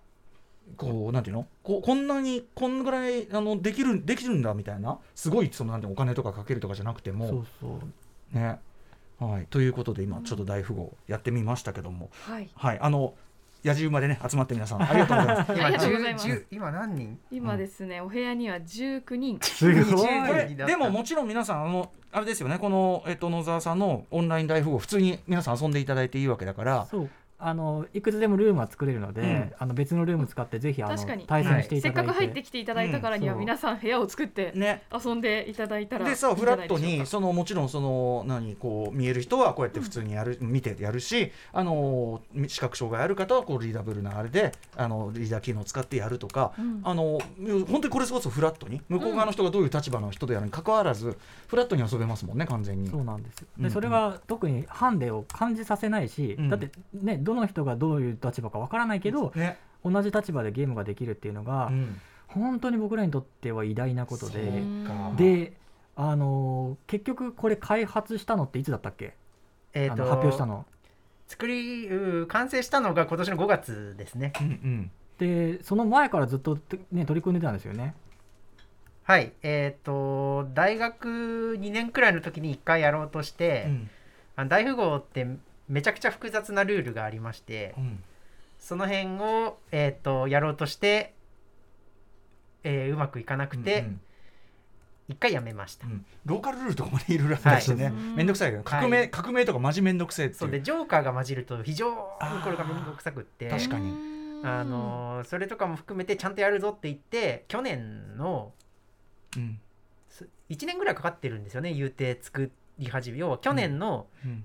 [0.76, 1.46] こうなんていうの？
[1.62, 7.80] ここんなにこんぐらいあのできるできるんだみたいなすごいそのなんていうのお金とかかけるとかじゃなくてもそうそ
[8.34, 8.36] う。
[8.36, 8.58] ね。
[9.20, 9.46] はい。
[9.48, 12.50] ということで今ちょっと大富豪やってみましたけども、はい。
[12.54, 12.78] はい。
[12.80, 13.14] あの
[13.64, 15.50] 野じ馬でね集まって皆さん ありがとうございます。
[15.50, 16.28] ありがとうございます。
[16.28, 17.18] 10 10今何人？
[17.30, 19.38] 今ですね、お部屋には19人。
[19.40, 20.76] すごい20これになった。
[20.76, 29.52] でももちろん皆さんあのあれですよねこの、えっと、野沢さんのオンライン大富豪普通に皆さん遊んでいただいていいわけだからそうあのいくつでもルームは作れるので、うん。
[29.58, 31.24] あの別のルーム使ってぜひあの確かに。
[31.26, 33.40] 対戦していせただいて、っかく入ってきていただいたからには、うん。
[33.40, 34.82] 皆さん部屋を作ってね。
[34.92, 46.80] 遊んでいただいたらいいんでさフラットにそのもちろんその何こう見える人はこうやって普通にやる、見てやるしあの視覚障害ある方はこうリーダブルなあれであのリーダー機能を使ってやるとか、うん。
[46.84, 47.18] あの
[47.68, 51.16] 本当にこれこそフラットに向こう側の人がどういう立場の人であるに関わらず、
[51.48, 52.88] フラットに遊べますもんね完全に。
[52.88, 53.46] そうなんですよ。
[53.58, 53.68] うんうん。
[53.68, 56.48] でそれが特にハンデを感じさせないし、うん。
[56.48, 59.58] だってねどの人がどういう立場かわからないけど、ね。
[59.84, 62.00] 同じ立場でゲームができるっていうのが、うん。
[62.28, 64.62] 本当に僕らにとっては偉大なことで
[65.16, 65.52] で
[65.94, 69.14] あの結局これ開発したのっていつだったっけ、
[69.72, 70.66] えー発表したの。
[71.28, 74.32] 作りう完成したのが今年の5月ですね。
[74.40, 74.90] うんうん。
[75.18, 76.58] でその前からずっと、
[76.92, 77.94] ね、取り組んでたんですよね。
[79.02, 79.32] はい。
[79.42, 83.90] えっ、と大学2年くらいの時に1回やろうとして、うん。
[84.36, 85.26] あの大富豪って
[85.68, 88.02] めちゃくちゃ複雑なルールがありましてうん。
[88.58, 91.14] その辺を、えー、とやろうとして、
[92.64, 94.00] えーうまくいかなくて、うん
[95.08, 96.04] 1回やめました、うん。
[96.24, 99.10] ローカルルールとかもねいろいろあったりしてね、はいめんどくさいけど革命、はい。
[99.10, 100.38] 革命とかマジめんどくせえっていう。
[100.40, 101.96] そうでジョーカーが混じると非常に
[102.42, 103.48] これがめんどくさくって。
[103.48, 103.92] 確かに。
[104.42, 108.52] あのーそれとかも含めてちゃんとやるぞって言って去年の
[109.36, 109.60] うん。
[110.50, 111.72] 1年ぐらいかかってるんですよね。
[111.72, 113.18] 言うて作り始め。
[113.18, 114.44] 要は去年のうん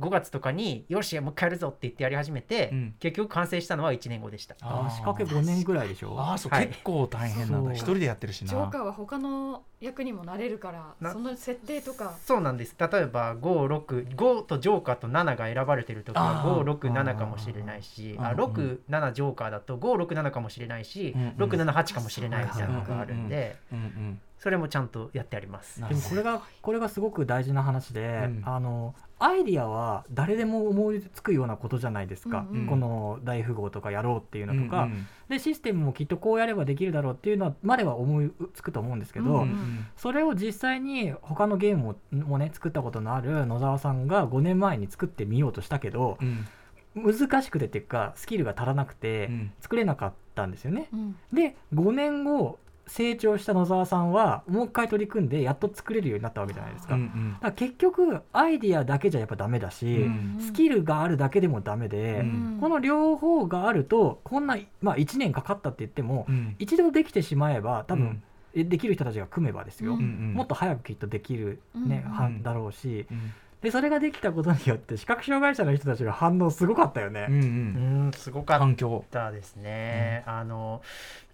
[0.00, 2.94] 5月とかに、よしもう一回やるぞって言ってやり始めて、うん。
[2.98, 4.54] 結局完成したのは1年後でした。
[4.60, 4.90] あー。
[4.90, 6.14] 仕掛け5年ぐらいでしょ？
[6.18, 6.68] ああそう、はい。
[6.68, 7.72] 結構大変なんだ。
[7.72, 8.48] 一人でやってるしな。
[8.48, 12.16] ジョーカーは他の役にもなれるからなその設定とか。
[12.24, 12.76] そうなんです。
[12.78, 16.62] 例えば565とジョーカーと7が選ばれてる時はあー。
[16.62, 21.50] 567かもしれないしああー67ジョーカーだと567かもしれないし、うんうん。
[21.50, 25.80] 678かもしれないみたいなのがあるんで、うんうんそれもちゃんとやってあります。
[25.80, 28.42] なでもこれがこれがすごく大事な話で、うん。
[28.44, 28.92] あの
[29.24, 32.66] アイディアは誰でも思いつくようなことじゃないですか、うんうん。
[32.66, 46.46] この大富豪とかやろうっていうのとか、うんでシステムもきっとこうやればできるだろうっていうのはまでは思いつくと思うんですけど、うんうんそれを実際に他のゲームをもね作ったことのある野沢さんが5年前に作ってみようとしたけどうん。
[46.94, 49.52] 難しくてっていうかスキルが足らなくてうん。
[49.60, 50.88] 作れなかったんですよね。
[50.92, 51.16] うん。
[51.32, 52.58] で5年後
[52.92, 56.92] 成長した野沢さんはもう一回取り組んでやっと作れるようになったわけじゃないですか。
[56.92, 57.36] だうん。
[57.40, 60.36] から結局アイディアだけじゃやっぱダメだし、うん。
[60.38, 62.58] スキルがあるだけでもダメで、うん。
[62.60, 66.54] この両方があるとこんな、まあ、1年かかったって言っても、うん。
[66.58, 68.22] 一度できてしまえば多分、
[68.54, 70.34] えできる人たちが組めばですよ、うんうん。
[70.34, 72.42] もっと早くきっとできる、ねうんはん。
[72.42, 73.06] だろうし。
[73.10, 73.32] うん。
[73.62, 77.26] でそれができたことによって視覚障害者の人たちの反応すごかったよね。
[77.30, 78.74] うんううんんすごかっ
[79.08, 80.82] たですね、あの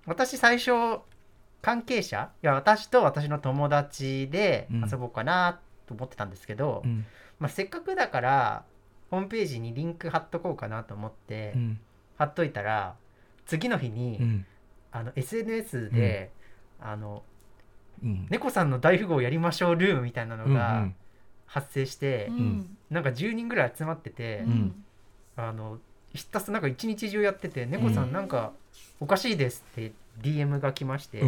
[0.06, 1.00] 私最初
[1.60, 2.30] 関係者？
[2.42, 4.88] いや私と私の友達でうん。
[4.90, 7.04] 遊ぼうかなと思ってたんですけど、うん。
[7.38, 8.64] まあ、せっかくだから
[9.10, 11.80] ホームページにリンク貼っとこうかなと思って、うん。
[12.16, 12.94] 貼っといたら
[13.46, 14.46] 次の日に、うん。
[14.92, 16.30] あの SNS で、
[16.80, 17.22] あの
[18.02, 18.26] うん。
[18.30, 20.94] 猫さんの大富豪やりましょうルームみたいなのがん
[21.46, 22.76] 発生して、うん。
[22.90, 24.84] なんか10人ぐらい集まってて、うん。
[25.36, 25.78] あの
[26.14, 28.52] ひたすらなんか一日中やってて猫さうんんなんか
[29.00, 29.92] おかしいですって
[30.22, 31.22] DM が来まして、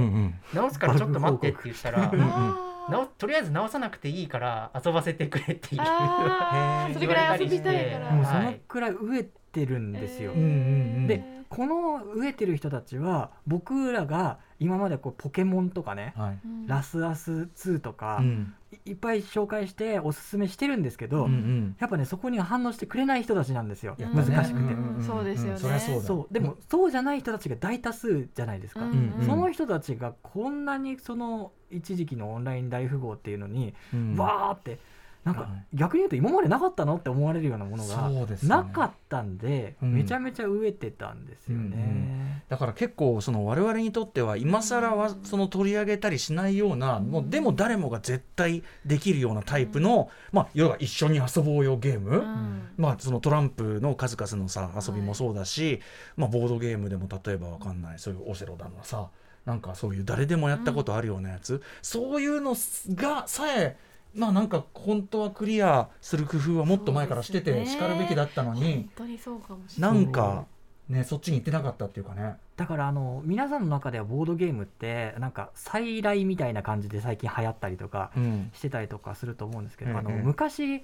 [0.52, 2.10] 直すからちょっと待ってって言ったら
[2.90, 5.82] 直とりあえず直さなくていいから遊ばせてくれっていう
[6.92, 8.10] それぐらい遊びたいから。
[8.10, 10.32] もうはいそのくらい飢えてるんですよ。
[10.32, 16.38] でこの飢えてる人たちは僕らが今までこうポケモンとかね、はい。
[16.66, 18.54] ラスアス2とか、うん。
[18.84, 21.76] いっぱい紹介しておすすめしてるんですけど、うんうん。
[21.80, 23.96] やっぱねそこには反応してくれない人たちなんですよ。
[23.98, 25.58] 難しくて、うんうんそうですよね。
[26.06, 29.26] そうでもそうじゃない人たちが大多数じゃないですか、うんうん。
[29.26, 34.16] その人たちがこんなにその一時期のオンライン大富豪っていうのに、うん。
[34.16, 34.78] わーって
[35.24, 35.76] なんかはい。
[35.76, 38.10] 逆に言うと今までなかったのって思われるようなものが
[38.42, 39.94] なかったんで、うん。
[39.94, 42.42] めちゃめちゃ飢えてたんですよね。
[42.48, 52.68] だから結構その我々にとっては今更はその取り上げたりしないようなもうでも誰もが絶対できるようなタイプの、まあ要は一緒に遊ぼうよゲーム、うん。
[52.76, 55.80] まあそのトランプの数々のさ遊びもそうだし、
[56.16, 59.10] まあボードゲームでも例えばわかんないそういうオセロだのさ
[59.46, 62.54] なんかそういう誰でもやったことあるようなやつ、そういうの
[62.94, 63.76] がさえ
[64.14, 70.46] まあなんか本当はクリアする工夫はもっと前からしててしかるべきだったのに、本当にそうかもしれなんか
[70.88, 72.36] ねそっちに行ってなかったっていうかね。
[72.56, 78.50] だからあの皆さんの中ではボードゲームってなんか再来みたいな感じで最近流行ったりとかうん。
[78.52, 80.82] してたりとかすると思うんですけど、ええあの昔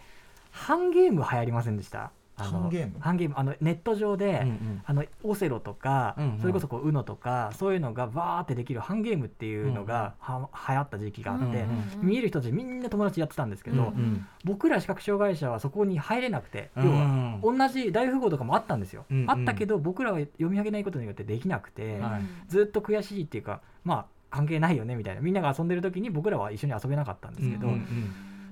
[0.52, 2.12] ハンゲーム流行りませんでした？
[2.38, 3.01] あのハンゲーム？
[3.01, 3.35] ハンゲーム。
[3.38, 4.83] あのネット上で、うんうん。
[4.85, 6.40] あのオセロとか、うんうん。
[6.40, 14.27] それこそこう UNO とかそういうのがバーってできるハンゲームっていうのがは、流行った時期があって、うんうん見える人たちみんな友達やってたんですけど、うんうん。
[14.44, 19.31] 僕ら視覚障害者はそこに入れなくて、うん要は同じ大富豪とかもあったんですよ、うんうん。
[19.31, 22.22] あったけど僕らは読み上げないことによってできなくて、はい。
[22.49, 25.20] ずっと悔しいっていうかまあ関係ないよねみたいな。
[25.20, 27.83] みんなが遊んでる時に僕らは一緒に遊べなかったんですけど、うんうん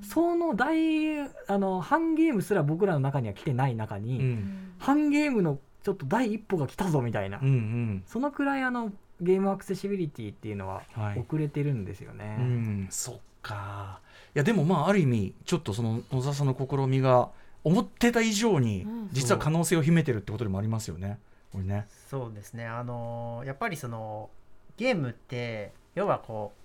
[0.04, 4.72] その大あのハンゲームすら僕らの中には来てない中に、うん。
[4.78, 8.04] ハンゲームのちょっと第一歩が来たぞみたいな、うんうん。
[8.06, 11.18] そのくらいあのゲームアクセシビリティっていうのははい。
[11.18, 12.36] 遅れてるんですよね。
[12.38, 14.00] うん、そっか。
[14.34, 17.30] いやでもまあある意味ちょっとその野沢さんの試みが
[17.62, 19.08] 思ってた以上にうん。
[19.12, 21.18] 実は可能性を秘めてるってことでもありますよね。
[21.52, 21.86] これね。
[22.10, 22.66] そうですね。
[22.66, 24.30] あのーやっぱりその
[24.76, 26.63] ゲームって要はこう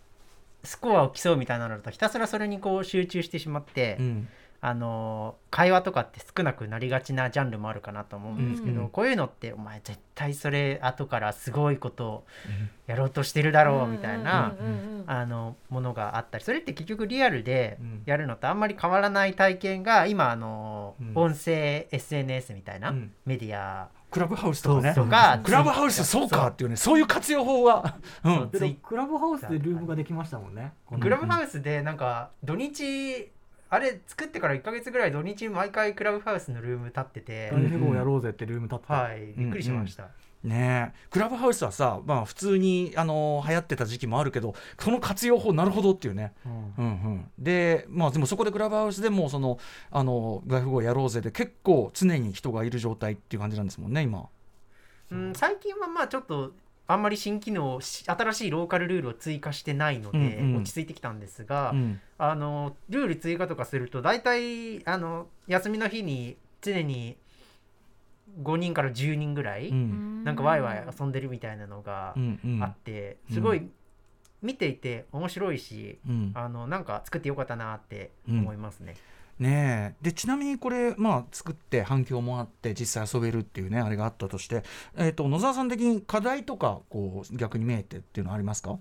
[0.63, 4.27] スコアを競うみたいなのだとひたすらそれにこう集中してしまって、うん。
[4.61, 12.23] あのー会話とかって少なくなりがちなジャンルもあるかなと思うんですけど、うんこういうのってお前絶対それ後からすごいことを
[12.85, 14.55] やろうとしてるだろうみたいな、
[15.07, 18.03] あのものがあったりそれって結局リアルでうん。
[18.05, 21.11] やるのとあんまり変わらない体験が今あの、うん。
[21.15, 23.13] 音声 SNS みたいなうん。
[23.25, 24.93] メディアクラブハウスとかね。
[24.93, 26.75] とかクラブハウスそうかっていうね。
[26.75, 26.99] そう。
[26.99, 27.97] いう活用法は。
[28.23, 28.31] う。
[28.31, 28.49] ん。
[28.49, 30.73] クラブハウスでルームができましたもんね。
[30.99, 33.31] クラブハウスでなんか土日
[33.69, 38.93] あれ作ってから1ヶ月ぐらい土日毎回クラブハウスのルーム立ってて、大富豪やろうぜってルーム立ってた。
[38.93, 39.33] はい。
[39.37, 40.09] びっくりしました、
[40.43, 41.07] ねえ。
[41.09, 46.33] クラブハウスはさまあ普通にあの流行ってた時期もあるけどその活用法なるほどっていうね。
[46.45, 46.73] うん。
[46.77, 49.59] うんうん、でまあでもそこでクラブハウスでもその
[49.91, 54.27] あの大富豪やろうぜで結構常に人がいる状態っていう感じなんですもんね今。
[55.11, 56.53] うん、最近はまあちょっと
[56.87, 60.55] あんまり新機能し新しいローカルルールを追加してないので、うんうん。
[60.61, 62.01] 落ち着いてきたんですが、うん。
[62.17, 67.17] あのルール追加とかすると大体あの休みの日に常に
[68.41, 70.23] 5人から10人ぐらい、うん。
[70.23, 72.63] なんかワイワイ遊んでるみたいなのがうんうん。
[72.63, 73.69] あって、すごい
[74.41, 76.31] 見ていて面白いし、うん。
[76.33, 78.95] あのなんか作ってよかったなって思いますね。
[79.39, 80.03] ねえ。
[80.03, 84.63] でちなみにこれ、まあ、作って反響もあって実際遊べるっていうねあれがあったとして、
[84.97, 88.77] えー、と野沢さん的に課題とかこう逆に見えてっていうのはありますか？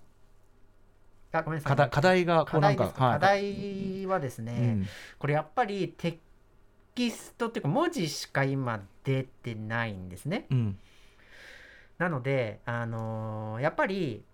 [1.31, 1.71] あごめんなさい。
[1.71, 3.11] 課題課題がこ課うなんか題ですか？
[3.11, 4.87] 課題はですね、うん。
[5.21, 6.18] これやっぱりテ
[6.98, 10.46] キストっていうか文字しか今出てないんですね。
[10.50, 10.78] うん
[11.98, 14.24] なので、あのーやっぱり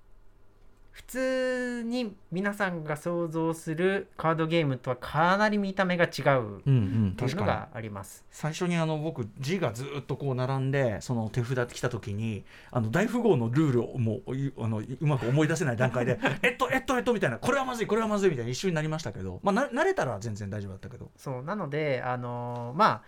[0.94, 8.24] 普通に皆さんが想像するカードゲームとはかなり見た目が違うっうんうんていうのがあります。
[8.30, 23.02] 最初にあの僕字がずっとこう並んでその手札来た時にあの大富豪のルールをもういあのうまく思い出せない段階で えっとえっとえっとみたいなこれはまずいこれはまずいみたいな一瞬になりましたけどまあな慣れたら全然大丈夫だったけどそうなので、あのーまあ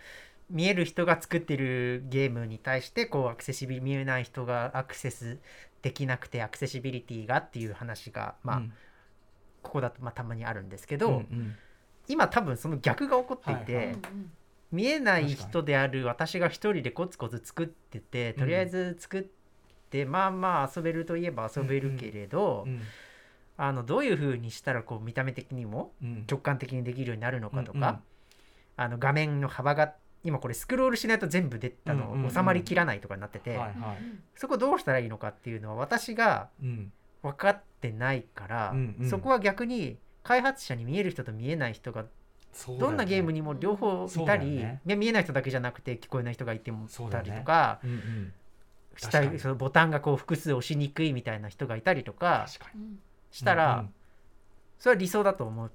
[0.49, 5.39] 見える人が作ってるゲームに対してこうアクセシビリ見えない人がアクセス
[5.81, 8.73] できなくてアクセシビリティがっていう話が、まあうん。
[9.63, 11.55] ここだとまあたまにあるんですけうど、んうん。
[12.07, 13.93] 今多分その逆が起こっていて、はいは
[14.71, 19.23] 見えない人である私が一人でコツコツ作っててとりあえず作っ
[19.89, 22.81] て、まあまあ遊べるといえば遊べるけれど、うん。
[23.59, 26.25] あのどういう風にしたらこう見た目的にもうん。
[26.29, 27.99] 直感的にできるようになるのかとか、うんうん。
[28.77, 29.93] あの画面の幅が
[30.27, 32.23] 今これスクロールしないと全部であうんうんうん。
[32.23, 33.97] の収まりきらないとかになってて、はいはい。
[34.35, 36.91] そこどうしたらいいのかっていうのは私がうん。
[37.23, 39.09] 分かってないから、うんうん。
[39.09, 42.05] そこは逆に開発者に見える人と見えない人が
[42.79, 44.81] どんなゲームにも両方いたり、ね。
[44.85, 48.33] 見えない人だけじゃなくて聞こえない人がいてもいたりとか、うんうん。
[48.97, 52.47] したそのボタンがこう複数押しにくいみたいな人がいたりとか
[53.31, 53.93] したら、うん
[54.79, 55.71] それは理想だと思う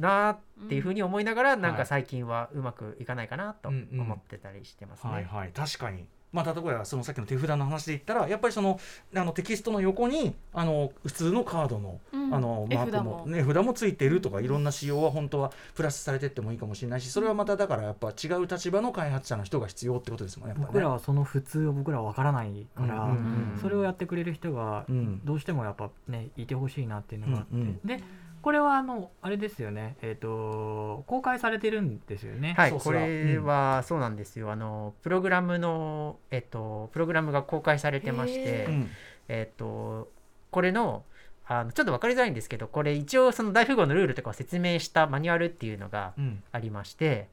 [0.00, 1.80] なっていうふうに思いながら、なんはい。
[1.80, 5.12] か最近はうまくいかないかなと思ってたりしてますね。
[5.12, 5.50] はいはい。
[5.52, 6.06] 確かに。
[6.32, 8.80] まあ例えばそのさっきの手札の話で言ったらやっぱりその
[9.14, 12.34] あのテキストの横にあの普通のカードの,、うん。
[12.34, 23.58] あのマークも絵ね札もついているとかいろんな仕様は本当はプラスされてってもいいかもしれないしそれはまただからやっぱ違う立場の開発者の人が必要ってことですもんね僕らはその普通を僕らは分からないから、うんうんうん。
[23.60, 25.20] それをやってくれる人がうん。
[25.26, 27.80] どうしてもやっぱねいてほしいなっていうのがあって、うんうん。
[27.84, 28.02] で
[28.42, 29.96] これはあのあれですよね。
[30.02, 32.54] えっ、と公開されてるんですよね。
[32.56, 34.50] はい、これはそうなんですよ。
[34.50, 38.68] あのプログラムのえっとプログラムが公開されてまして
[39.28, 40.10] えっと
[40.50, 41.04] これの
[41.46, 46.42] あのちょっと分かりづらいんですけど、これ一応その大富豪のルールとかを説明したマニュアルっていうのがうん。
[46.50, 47.28] ありまして、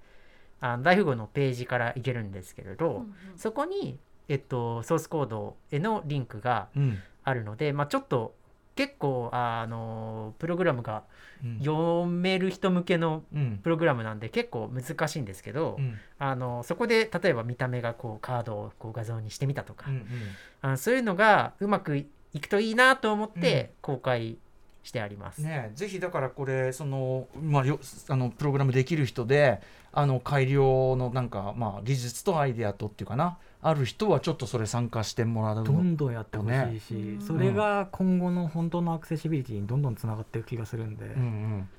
[0.61, 6.99] あの大富豪のページからいけるんですけれど、そこにえっとソースコードへのリンクがうん。
[7.21, 8.33] あるので、まあちょっと
[8.79, 11.03] 結構あのプログラムが
[11.43, 11.59] うん。
[11.59, 13.59] 読める人向けのうん。
[13.61, 15.97] プログラムなんで結構難しいんですけど、うん。
[16.17, 19.95] あのそこで例えば見た目がこうカードをこう画像にしてみたとか、うん
[20.63, 20.71] うん。
[20.71, 22.05] あそういうのがうまくい
[22.39, 24.37] くといいなと思って公開
[24.83, 25.41] してあります。
[25.41, 29.59] ねえぜひだからこれそのまあよあのプログラムできる人で
[29.91, 37.17] あの改良のなんかまあ技術とアイデアとっていうかなある人はちょっとそれ参加してもらうどんどんやってほしいし、ね。
[37.19, 41.69] それが今後の本当のアクセシビリティにどんどんつながっていく気がするんで、うんうん。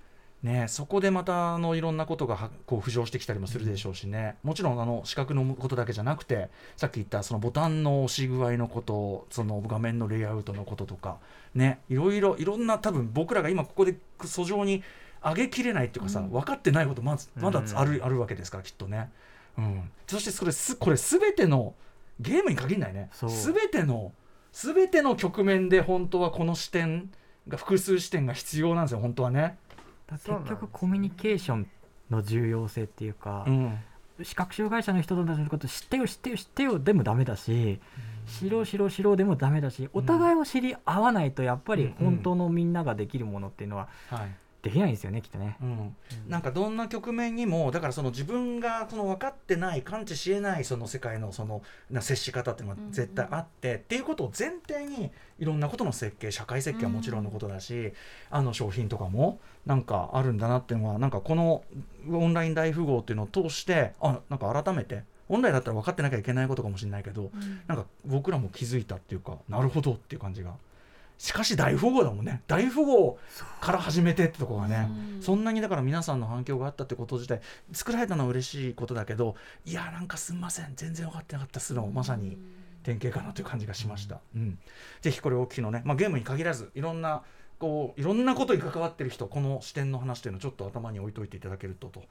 [0.43, 11.19] ねえそこでまたあのいろんなことがはこう浮上してきたりもするでしょうしね、もちろんあの視覚のことだけじゃなくてさっき言ったそのボタンの押し具合のことその画面のレイアウトのこととか
[11.55, 14.83] ねいろいろいろんな多分僕らが今ここで訴状に
[15.23, 16.31] 上げきれないっていうかさ、うん。
[16.31, 19.07] 分かってないことまずまだある,、あるわけですからきっとね、うん、
[20.07, 21.75] そしてそれすこれ全ての
[22.19, 23.11] ゲームに限らないね。
[23.13, 23.31] そう。
[23.31, 24.13] 全ての
[24.53, 27.11] 全ての局面で本当はこの視点
[27.49, 29.59] が複数視点が必要なんですよ本当はね。
[30.11, 31.71] 結局コミュニケーション
[32.11, 33.79] の重要性っていうか、うん。
[34.25, 37.81] 視覚障害者の人たちのこと知ってよ知ってよ知ってよでもダメだし
[38.27, 44.29] 知ろう知ろう知ろうでもダメだしお互いを知り合わないとやっぱり本当のみんなができるものっていうのははい
[44.63, 45.57] できないんですよねきっとね。
[45.63, 45.97] うん、
[46.29, 57.93] なんかどんな局面にもだからその自分がその分かってない感知しえないその世界のそのな接し方っていうのは絶対あって、っていうことを前提にいろんなことの設計社会設計はもちろんのことだし、
[58.31, 61.65] あの商品とかもなんかあるんだなっていうのはなんかこの
[62.11, 67.31] オンライン大富豪っていうのを通してあなんか改めて本来だったら分かってなきゃいけないことかもしれないけど、
[67.67, 70.55] なんか僕らも気づいたっていうかなるほどっていう感じが
[71.21, 72.41] しかし大富豪だもんね。
[72.47, 73.19] 大富豪
[73.61, 74.89] から始めてってとこがね、
[75.21, 80.73] そんなにだから皆さんの反響があったってこと自体作られたのは嬉しいことだけどいやなんかすんません。
[80.77, 82.39] 全然分かってなかったっすのまさに
[82.85, 84.59] 典型かなという感じがしました、うん。
[85.03, 87.23] ぜひこれを機のね、まあ、ゲームに限らずいろんな
[87.59, 92.03] こういろんなことに関わってる人この視点の話というのをちょっと頭に置いといていただけるとと、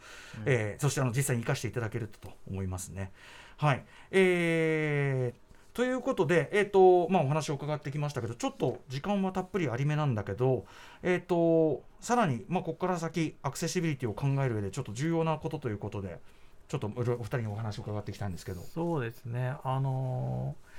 [0.45, 3.11] えーそしてあの実際に生かしていただけるとと思いますね。
[3.57, 5.48] はい、えー
[5.79, 10.65] ということで、えーとまあ、お話を伺ってきましたけどちょっと時間はたっぷりありめなんだけど、
[11.03, 16.19] えー、とさらに、まあ、ここから先アクセシビリティを考える上でちょっと重要なことということで
[16.67, 18.59] ちょっとお二人にお話を伺っていきたいんですけど。
[18.59, 19.53] そうですね。
[19.63, 20.69] あのー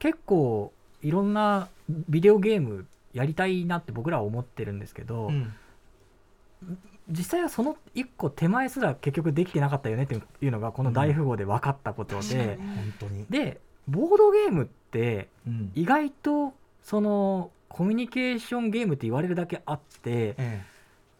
[0.00, 5.54] 結構いろんなビデオゲームやりたいなって僕らは思ってるんですけど、うん。
[7.08, 15.72] 実際はその一個手前すら結局できてなかったよねっていうのがこの大富豪で分かったことで、本当に、でボードゲームってうん。
[15.74, 20.62] 意外とそのコミュニケーションゲームって言われるだけあってえ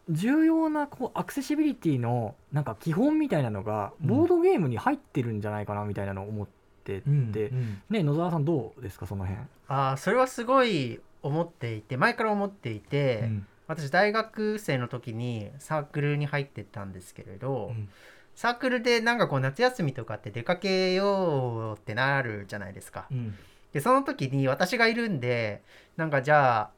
[0.09, 4.07] 重要なこうアクセシビリティのなんか基本みたいなのがうん。
[4.07, 7.51] ボードゲームに入ってるんじゃないかなみたいなのを思ってて、
[7.89, 9.47] ね野沢さんどうですかその辺？
[9.69, 13.47] あーそれはすごい思っていて前から思っていて、うん。
[13.65, 17.89] 私大学生の時にサークルに入ってたんですけれど、うん
[18.35, 23.07] サークルでなんかこう夏休みとかって出かけようってなるじゃないですか。
[23.11, 23.35] うん。
[23.71, 25.61] でその時に私がいるんで
[25.97, 26.71] なんかじゃ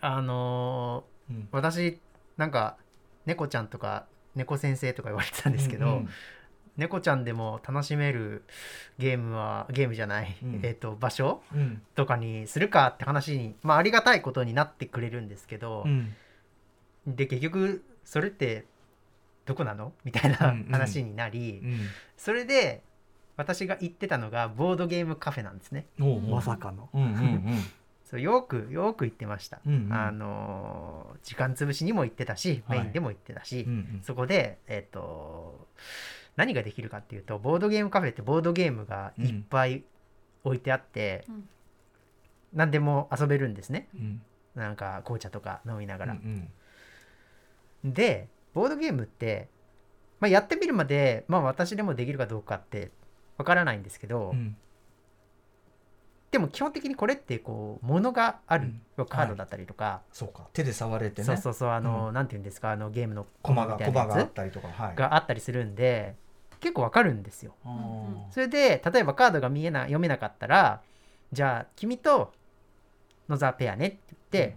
[0.00, 1.48] ああのーうん。
[1.52, 1.98] 私
[2.36, 2.76] なんか
[3.26, 6.08] 猫ちゃんとか猫先生とか言われてたんですけど、うん
[6.76, 8.44] 猫ちゃんでも楽しめる
[8.98, 10.60] ゲームはゲームじゃない、うん。
[10.62, 11.82] えっと場所うん。
[11.94, 16.14] とかにするかって話に、まあ、ありがたいことになってくれるんですけどう、ん。
[17.06, 18.64] で結局それって
[19.50, 19.92] どこなの？
[20.04, 20.64] みたいうんなうん。
[20.70, 21.78] 話になり、うん。
[22.16, 22.82] それで
[23.36, 25.86] 私が行ってたのがボードゲームカフェなんですね。
[26.00, 26.20] おうおう。
[26.22, 26.88] まさかの。
[26.94, 27.44] うんうんうん。
[28.04, 29.60] そうよくよく行ってました。
[29.66, 29.92] うんうん。
[29.92, 32.78] あのー時間潰しにも行ってたしはい。
[32.80, 34.00] メインでも行ってたし、うんうん。
[34.02, 35.66] そこでえっ、と
[36.36, 39.82] 何ができるかっていうとボードゲームカフェってボードゲームがいっぱい
[40.44, 41.48] 置いてあって、うん。
[42.52, 43.88] 何でも遊べるんですね。
[43.94, 44.22] うん。
[44.54, 46.50] なんか紅茶とか飲みながら、うん。
[47.84, 49.48] でボードゲームって、
[50.18, 52.90] まあ、やってみるまで、まあ、私でもできるかどうかって
[53.38, 54.56] わからないんですけど、うん。
[56.30, 59.06] でも基本的にこれってこう物がある、うん。
[59.06, 60.46] カードだったりとか、そうか。
[60.52, 61.26] 手で触れてね。
[61.26, 61.68] そうそうそう。
[61.70, 62.70] あの、うなんていうんですか？
[62.70, 64.68] あのゲームのコマがみたコマがあったりとか。
[64.68, 64.94] はい。
[64.94, 66.14] があったりするんで
[66.60, 67.54] 結構わかるんですよ。
[68.30, 70.82] それで例えばカードが見えな読めなかったら
[71.32, 72.32] じゃあ君と
[73.28, 74.56] 野沢ペアねって言って、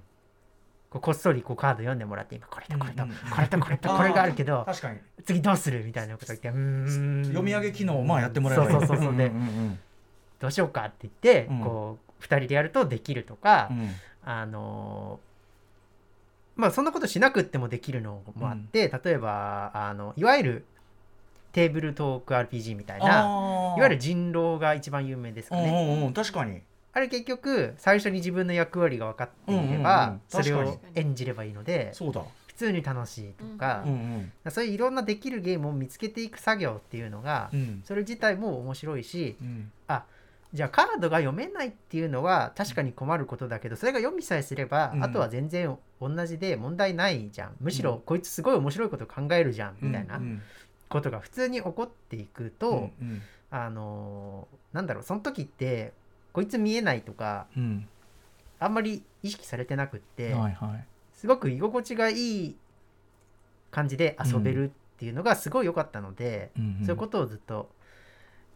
[0.93, 4.99] こうこっそりこうカード読んでもらって今これとこれと、うんうんこれとこれとこれがあるけど確かに。
[5.25, 7.23] 次どうするみたいなこと言ってうーん。
[7.25, 8.71] 読み上げ機能をまあやってもらえばいい。
[8.71, 9.17] そうそうそうそう。
[9.17, 9.31] で
[10.39, 11.61] どうしようかって言って、うん。
[11.61, 13.79] こう2人でやるとできるとか、うん。
[13.79, 13.89] うん
[14.25, 15.33] あのー
[16.55, 20.65] まあそんなことしなくってもできるのもあって、例えばあのいわゆる
[21.51, 25.69] テーブルトーク RPG みたいないわゆる人狼が一番有名ですかね。
[25.69, 26.13] うんうんうん。
[26.13, 26.61] 確かに
[26.95, 32.21] あれ結局最初に自分の役割が分かっていればんそれを演じればいいのでそうだ。
[32.47, 34.51] 普通に楽しいとかうんうん。
[34.51, 37.81] そういういろんなできるゲームを見つけていく作業っていうのがうん。
[37.83, 39.71] それ自体も面白いしうん。
[40.53, 45.03] じゃあカードが読めないっていうのは確かに困ることだけどそれが読みさえすればうん。
[45.03, 47.55] あとは全然同じで問題ないじゃん。
[47.59, 50.41] むしろこいつすごい面白いこと考えるじゃんみたいなうん。
[50.89, 52.69] ことが普通に起こっていくと
[53.01, 53.21] うんうん。
[53.49, 55.91] あのーなんだろうその時って
[56.33, 57.87] こいつ見えないとかうん
[58.59, 60.85] あんまり意識されてなくって、はいはい。
[61.13, 62.55] すごく居心地がいい
[63.71, 67.69] 感じで遊べるっていうのがすごい良かったので、うんうんそういうことをずっと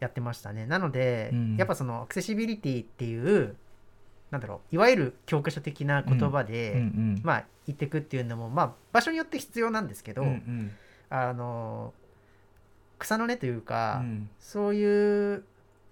[0.00, 0.64] やってましたね。
[0.66, 1.56] なので、うん。
[1.56, 3.56] やっぱそのアクセシビリティっていう
[4.30, 10.70] なんだろういわゆる教科書的な言葉で、うんうんまあ言ってくっていうのもまあ場所によって必要なんですけど、うんうん。
[11.10, 11.92] あの
[12.98, 14.30] 草の根というか、うん。
[14.40, 15.44] そういう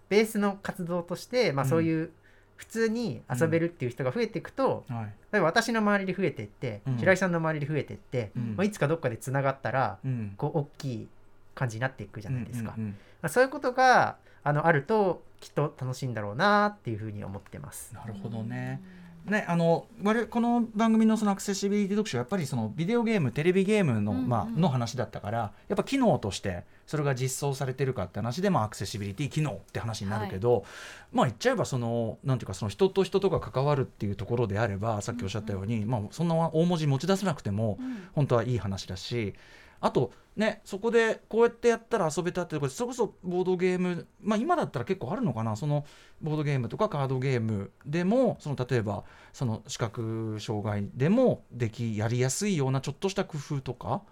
[0.09, 1.71] ベースの活動として、まあ、うん。
[1.71, 2.11] そういう
[2.57, 5.05] 普通に遊べるっていう人が増えていくと、はい。
[5.33, 6.99] 例えば私の周りで増えていって、うん。
[6.99, 8.55] 白井さんの周りで増えていって、うん。
[8.57, 10.35] まあ、いつかどっかでつながったらうん。
[10.37, 11.09] こう大きい
[11.55, 12.91] 感じになっていくじゃないですか、うんうん。
[12.91, 17.95] まあそういうことがあのあるときっと楽しいんだろうなっていうふうに思ってます。
[17.95, 18.81] なるほどね。
[19.27, 30.65] ね、あの我々この番組のそのアクセシビリティ読書はやっぱりそのビデオゲームテレビゲームの,、うんうんまあの話だったからやっぱ機能としてそれが実装されてるかって話で、まあ、アクセシビリティ機能って話になるけど、
[31.13, 37.81] まあ言っちゃえばそのなんていうかその人と人とが関わるっていうところであればさっきおっしゃったように、まあ、そんな大文字持ち出さなくても
[38.15, 39.35] 本当はいい話だし
[39.81, 45.57] あとねそこでこうやってやったら遊べたってところでそれこそボードゲームまあ今だったら結構あるのかな。
[45.57, 45.85] その
[46.23, 54.03] ボードゲームとかカードゲームでもその例えばその視覚障害でもできやりやすいようなちょっとした工夫とか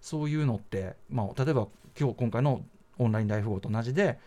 [0.00, 1.68] そういうのって、まあ、例えば
[1.98, 2.62] 今日今回の
[2.98, 4.18] オンライン大富豪と同じで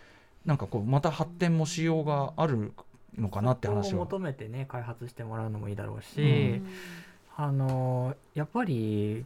[0.45, 2.73] なんかこうまた発展もしようがある
[3.17, 6.67] のかなって話を求めてね開発してもらうのもいいだろうし、うん。
[7.35, 9.23] あのやっぱり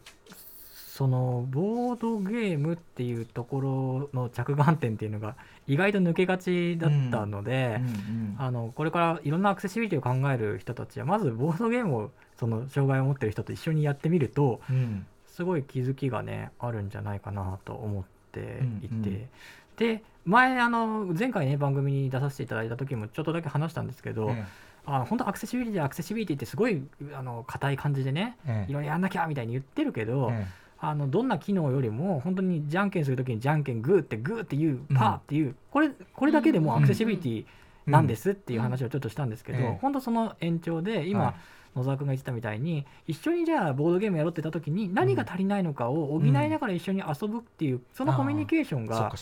[0.94, 15.06] そのボードゲームっていうところの着眼点っていうのが意外と抜けがちだったので、うんうんあのこれからいろんなアクセシビリティを考える人たちはまずボードゲームをその障害を持ってる人と一緒にやってみるとうん。
[15.28, 18.50] すごい気づきがねあるんじゃないかなと思っていて、
[18.90, 19.30] うんうん。
[19.78, 24.46] で前あの前回ね番組に出させていただいた時もちょっとだけ話したんですけど、え
[24.86, 26.84] あの本当アクセシビリティアクセシビリティってすごい
[27.14, 28.72] あの硬い感じでねええ。
[28.72, 30.48] いろいろやんなきゃみたいに言ってるけど、え
[30.84, 37.46] あのどんな機能よりも本当にじゃんけんするときにじゃんけんグーってグーっていうパーっていう、これこれだけでもアクセシビリティ
[37.86, 39.78] なんですっていう話をちょっとしたんですけど、ええ。
[39.80, 41.34] 本当その延長で今、はい。
[41.76, 49.14] 野沢君が言ってたみたいに一緒にじゃあボードゲームやろうって言った時に何が足りないのかを補いながら一緒に遊ぶっていう、そのコミュニケーションが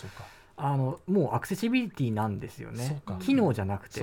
[0.56, 3.00] あのもうアクセシビリティなんですよね。
[3.06, 3.16] か。
[3.20, 4.00] 機能じゃなくて。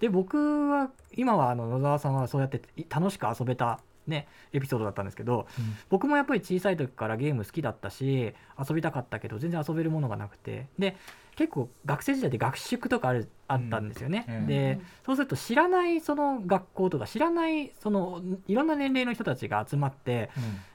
[0.00, 3.80] で僕は今はあの野沢さんはそうやってい楽しく遊べた、
[4.10, 5.74] ね、エピソードだったんですけどうん。
[5.88, 10.66] 僕もやっぱり小さい時からゲーム好きだったし遊びたかったけど全然遊べるものがなくて。
[10.78, 10.96] で
[11.36, 14.46] 結構学生時代で学習とかあるあったんですよね、うん。
[14.46, 20.28] でそうすると知らないその学校とか知らないそのいろんな年齢の人たちが集まって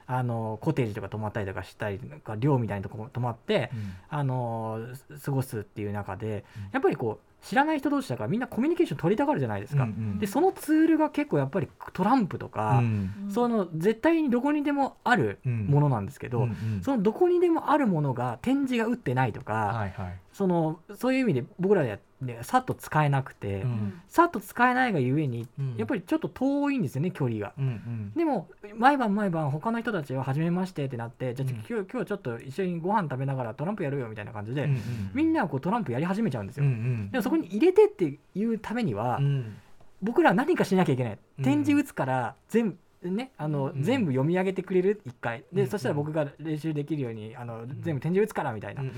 [0.06, 3.94] あのコテージとか泊まったりとかしたりとか寮みたいなとこ泊まってうん。
[4.08, 6.62] あのす過ごすっていう中でうん。
[6.72, 9.84] やっぱりこう知らない人同士だからみんなコミュニケーション取りたがるじゃないですか。
[9.84, 10.18] うんうん。
[10.18, 13.28] でそのツールが結構やっぱりトランプとか、うん。
[13.30, 20.18] その絶対にどこにでもあるうんものなんですけど、うんうんそのどこにでもあるものが展示が打ってないとか、はいはい。
[20.32, 24.00] そのそういう意味で僕らでねさっと使えなくて、うん。
[24.08, 25.76] さっと使えないがゆえにうん。
[25.76, 27.52] やっぱりちょっと遠いんですよね距離が。
[27.58, 28.12] うんうん。
[28.16, 31.56] でも毎晩毎晩他の人たちは初めましてってなってじゃあ、うん。
[31.56, 34.80] 今日今日ちょっと一緒にご飯食べながらトランプやるよみたいな感じで、うんうん
[35.14, 36.76] みんなはこうトランプやり始めちゃうんですうんうよ。
[36.76, 37.10] ん。
[37.10, 39.56] でもそこに入れてっていうためには、うん
[40.02, 41.18] 僕らは何かしなきゃいけない。
[41.38, 45.00] うん展示打つから全部ね、あのうん全部読み上げてくれる？
[45.06, 45.44] 一回。
[45.52, 48.92] で、うんそしたら僕が練習できるようにあの全部展示打つからみたいな、うん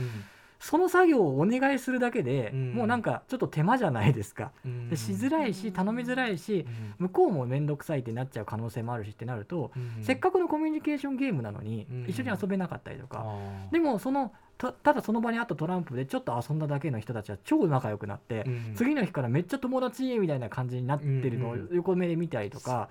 [0.60, 2.72] その作業をお願いするだけで、うん。
[2.74, 4.88] もうなんかちょっと手間じゃないですか、うん。
[4.88, 6.66] でしづらいし頼みづらいし
[6.98, 7.06] うん。
[7.06, 10.04] 向こうも面倒くさいってなっちゃう可能性もあるしってなると、うん。
[10.04, 12.04] せっかくのコミュニケーションゲームなのに、うん。
[12.08, 13.24] 一緒に遊べなかったりとか、
[13.70, 18.74] でもそのたただその場にあったトランプでちょっと遊んだだけの人たちは超仲良くなって、うん。
[18.74, 22.88] 次の日からめっちゃ友達みたいな感じになってるのを横目で見たりとか、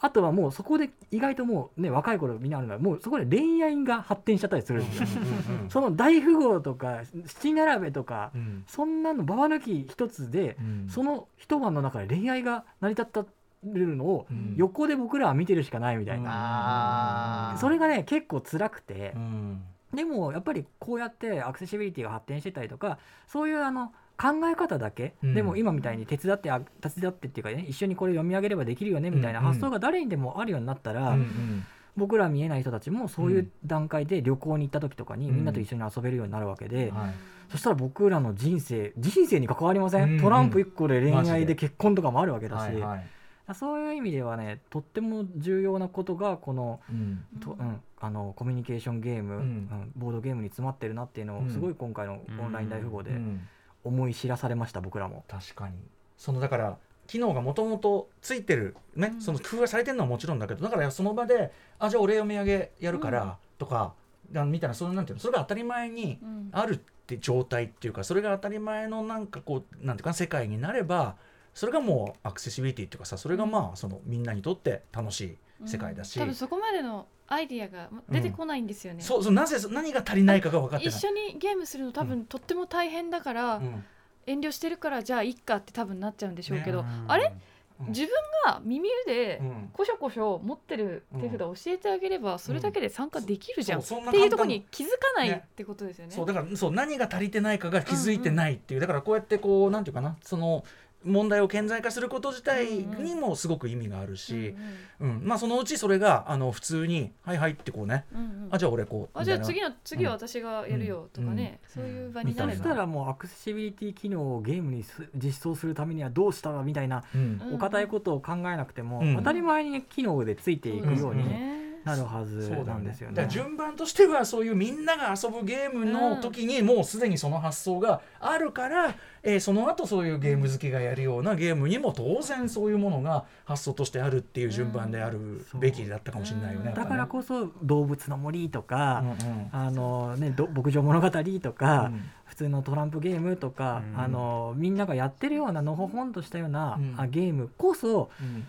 [0.00, 5.20] あとはもうそこで意外ともうね若い頃みんなあるのはもうそこで恋愛が発展しちゃったりするんですよ。
[5.22, 8.64] うんうん その大富豪とか七並べとか、うん。
[8.66, 10.88] そんなのババ抜き一つで、うん。
[10.88, 13.30] その一晩の中で恋愛が成り立って
[13.64, 14.54] るのをうん。
[14.56, 17.58] 横で僕らは見てるしかないみたいな、あー。
[17.58, 19.12] それがね結構辛くて。
[19.16, 19.62] う、ん。
[19.94, 25.34] でもやっぱりこうやってアクセシビリティが発展してたりとかそういうあの考え方だけ、うん。
[25.34, 31.66] でも今みたいに手伝ってあ手伝ってっていうかね一緒にこれ読み上げればできるよねみたいなうんうん発想が誰にでもあるようになったら、うんうん。
[31.96, 33.50] 僕ら見えない人たちもそういううん。
[33.64, 35.36] 段階で旅行に行った時とかにうん。
[35.36, 37.14] みんなと一緒に遊べるようになるわけで、はい。
[37.50, 40.20] そしたら僕らの人生人生に関わりません、うんうん。
[40.20, 43.54] トランプ1個で恋愛で結婚とかもあるわけだし、はいはい。
[43.54, 47.24] そういう意味ではねとっても重要なことがこのうん。
[47.40, 51.46] とうん、あのコミュニケーションゲーム、ううんんボードゲームに詰まってるなっていうのうん。
[51.46, 53.40] をすごい今回のオンライン大富豪でうん
[53.84, 55.24] 思い知らされました僕らも。
[55.28, 55.74] 確かに。
[56.16, 56.76] そのだから
[57.06, 59.20] 機能がもともとついてるね、うん。
[59.20, 63.94] その工夫がされてるのはもちろんだけどだからその場であじゃあ俺読み上げやるからとか、
[64.34, 66.48] あみたいなそのなんていうのそれが当たり前にうん。
[66.52, 71.16] あるって状態っていうかそれが当たり前のなんかこうなんていうかな世界になれば
[71.52, 75.36] それがもうアクセシビリティっていうかさそれがまあそのみんなにとって楽しい
[75.66, 80.88] 世界だし、多分そこまでのアイディアが出てこないんですよね、そうそうなぜ何が足りないかが分かって。
[80.88, 83.84] 一緒にゲームするの多分とっても大変だから、うん。
[84.26, 87.34] 遠慮してるからじゃあいっかって多分なっちゃうんでしょうけど、ねあれ？
[87.80, 87.88] うん。
[87.88, 88.10] 自分
[88.46, 89.70] が耳でうん。
[89.70, 95.42] こしょこしょ持ってる手札を教えてあげればそれだけで参加できるじゃん、っていうところに気づかないね。
[95.44, 96.12] ってことですよね。
[96.14, 100.16] そうだからそう何が足りてないかが気づいてないっていう、だからこうやってこうなんていうかな。
[100.22, 100.64] その
[101.04, 104.54] 問題を顕在化すること自体にもすごく意味があるし、
[105.00, 108.04] うんまあそのうちそれがあの普通に「はいはい」ってこうね。
[108.12, 108.26] うんうん。
[108.26, 117.40] うんあじゃあ俺こうあじゃあ次の次は私がやるよとかね、そういう場になそればしたらもうアクセシビリティ機能をゲームにす実装するためにはどうしたらみたいなうん。
[117.44, 119.16] うんお堅いことを考えなくても、うん。
[119.16, 123.16] 当たり前に機能でついていくようにうんねなるはずなんですよね。
[123.16, 136.68] だから順番としてはそういうみんなが遊ぶゲームの時にもうすでにその発想があるから、えーその後そういうゲーム好きがやるようなゲームにも当然そういうものが発想としてあるっていう順番であるべきだったかもしれないよね。
[136.68, 139.48] うんだからこそ動物の森とか、うんうん。
[139.52, 142.10] あのね、ど牧場物語とか、うん。
[142.24, 144.00] 普通のトランプゲームとか、うん。
[144.00, 146.94] あのみんながやってるようなのほほんとしたような、うん。
[146.98, 148.46] あゲームこそうん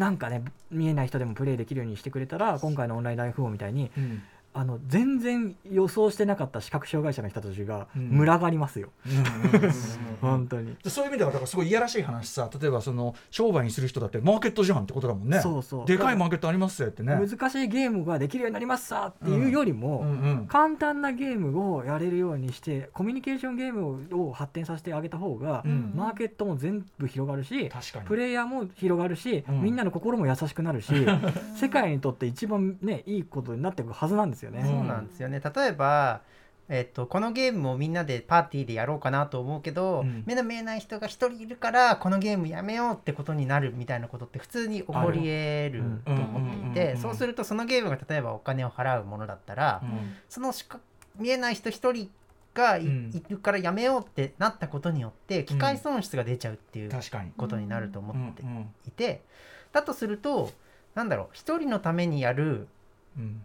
[0.00, 4.22] なんかね見えない人でもプレイできるようにしてくれたら今回のオンライン大富豪みたいにうん。
[4.52, 8.18] あの全然予想してなかった視覚障害者の人たちがうん。
[8.18, 8.90] 群がりますよ、
[10.20, 10.76] 本当に。
[10.86, 15.86] そういう意味ではだからすごいいやらしい話さ例えばその商売にする人だってマーケットじゃんってことだもんねそうそう。
[15.86, 17.14] でかいマーケットありますよってね。
[17.14, 20.04] 難しいゲームができるようになりますさっていうよりも、
[20.48, 25.92] 簡単なゲームをやれるようにしてコミュニケーションゲームを発展させてあげた方が、うん。
[25.94, 28.06] マーケットも全部広がるし確かに。
[28.06, 29.62] プレイヤーも広がるし、うん。
[29.62, 30.92] みんなの心も優しくなるし
[31.56, 34.62] 世界にとって一番ねいいことになっていくはずなんですよね。
[34.64, 35.40] そうなんですよね。
[35.40, 36.22] 例えば、
[36.68, 40.22] えっと、このゲームをみんなでパーティーでやろうかなと思うけど、うん。
[40.24, 50.14] 目の見えない人が一人いるからこのゲームやめようってことになるみたいなことって普通に起こり得ると思っていてそうするとそのゲームが例えばお金を払うものだったら、うん。
[50.28, 50.78] そのしか
[51.18, 52.08] 見えない人一人
[52.54, 57.32] がい,、うんるからやめようってなったことによって機械損失が出ちゃうっていう確かに。
[57.36, 58.72] ことになると思ってうん。
[58.86, 59.22] いて、
[59.72, 60.52] だとすると
[60.94, 62.68] なんだろう一人のためにやる
[63.18, 63.42] うん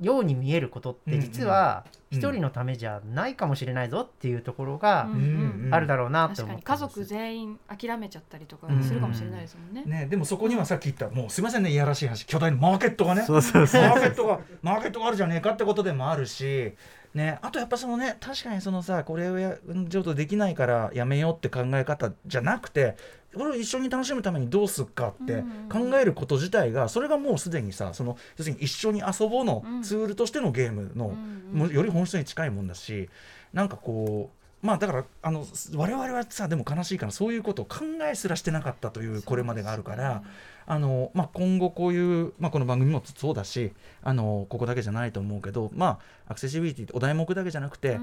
[0.00, 2.02] ように見えることって実はうん。
[2.12, 5.74] 一人のためじゃないかもしれないぞっていうところがうんうんうん。
[5.74, 6.96] あるだろうなって確かに家思ってます。
[6.96, 9.84] 族全員諦めちゃったりとかするかもしれないですもんね。
[9.86, 13.22] ね、でもそこにはさっき言ったもうすいませんねいやらしい話巨大なマーケットがね。
[13.22, 13.82] そうそうそう。
[13.82, 16.74] マーケットがマーケットがあるじゃねえかってことでもあるし、
[17.14, 19.56] ね、あとやっぱそのね確かにそのさこれをや
[19.88, 22.96] ちょっとできないからやめようって考え方じゃなくて
[23.34, 33.08] これを一緒に楽しむためにどうすっかって考えること自体がそれがもうすでにさその要するに一緒に遊ぼうのツールとしてのゲームの、より本質に近いもんだし
[33.52, 34.30] なんかこ
[34.62, 37.80] うまあだからあの我々はさでも悲しいからそういうことを考
[38.10, 40.22] えすらしてなかったというこれまでがあるから。
[40.64, 43.72] あのまあ、今後こういう、まあ、この番組もそうだし
[44.02, 47.98] あのここだけじゃないと思うけど、まあ、アクセシビリティってお題目だけじゃなくて、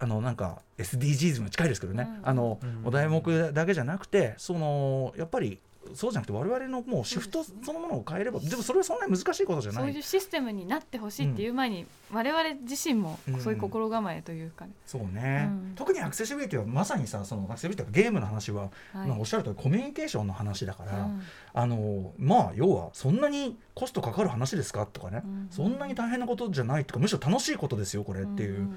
[0.00, 2.28] あのなんか SDGs も近いですけどね、うん。
[2.28, 2.86] あのうん。
[2.86, 5.58] お題目だけじゃなくてそのやっぱり
[5.94, 9.82] そうじゃなくて我々のもうシフトそのものを変えればでもそれはそんなに難しいことじゃない。
[9.82, 15.72] そういうシステムになってほしいっていう前に、我々自身もそういう心構えというかね、そうね、うん。
[15.74, 19.08] 特にアクセシビリティはまさにさそのアクセシビリティとかゲームの話は、はい。
[19.08, 21.22] まあ、おっしゃる通りコミュニケーションの話だから、うん。
[21.52, 25.48] あのまあ要はそんなにコストかかる話ですかとかね、うん。
[25.50, 28.68] そんなに大変なことじゃないとかむしろ楽しいことですよこれっていう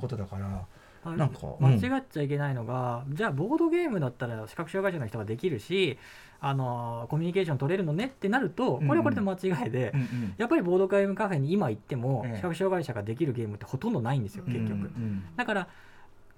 [0.00, 0.66] ことだから、
[1.04, 5.98] あなんか間違っちゃいけないのが、じゃあボードゲームだったら視覚障害者の人ができるし
[6.40, 10.34] あのコミュニケーション取れるのねってなるとこれはこれで間違いで、うんうん。
[10.36, 12.36] やっぱりボードゲームカフェに今行っても、ええ。
[12.36, 15.24] 視覚障害者ができるゲームってほとんどないんですよ結局、うんうん。
[15.36, 15.68] だから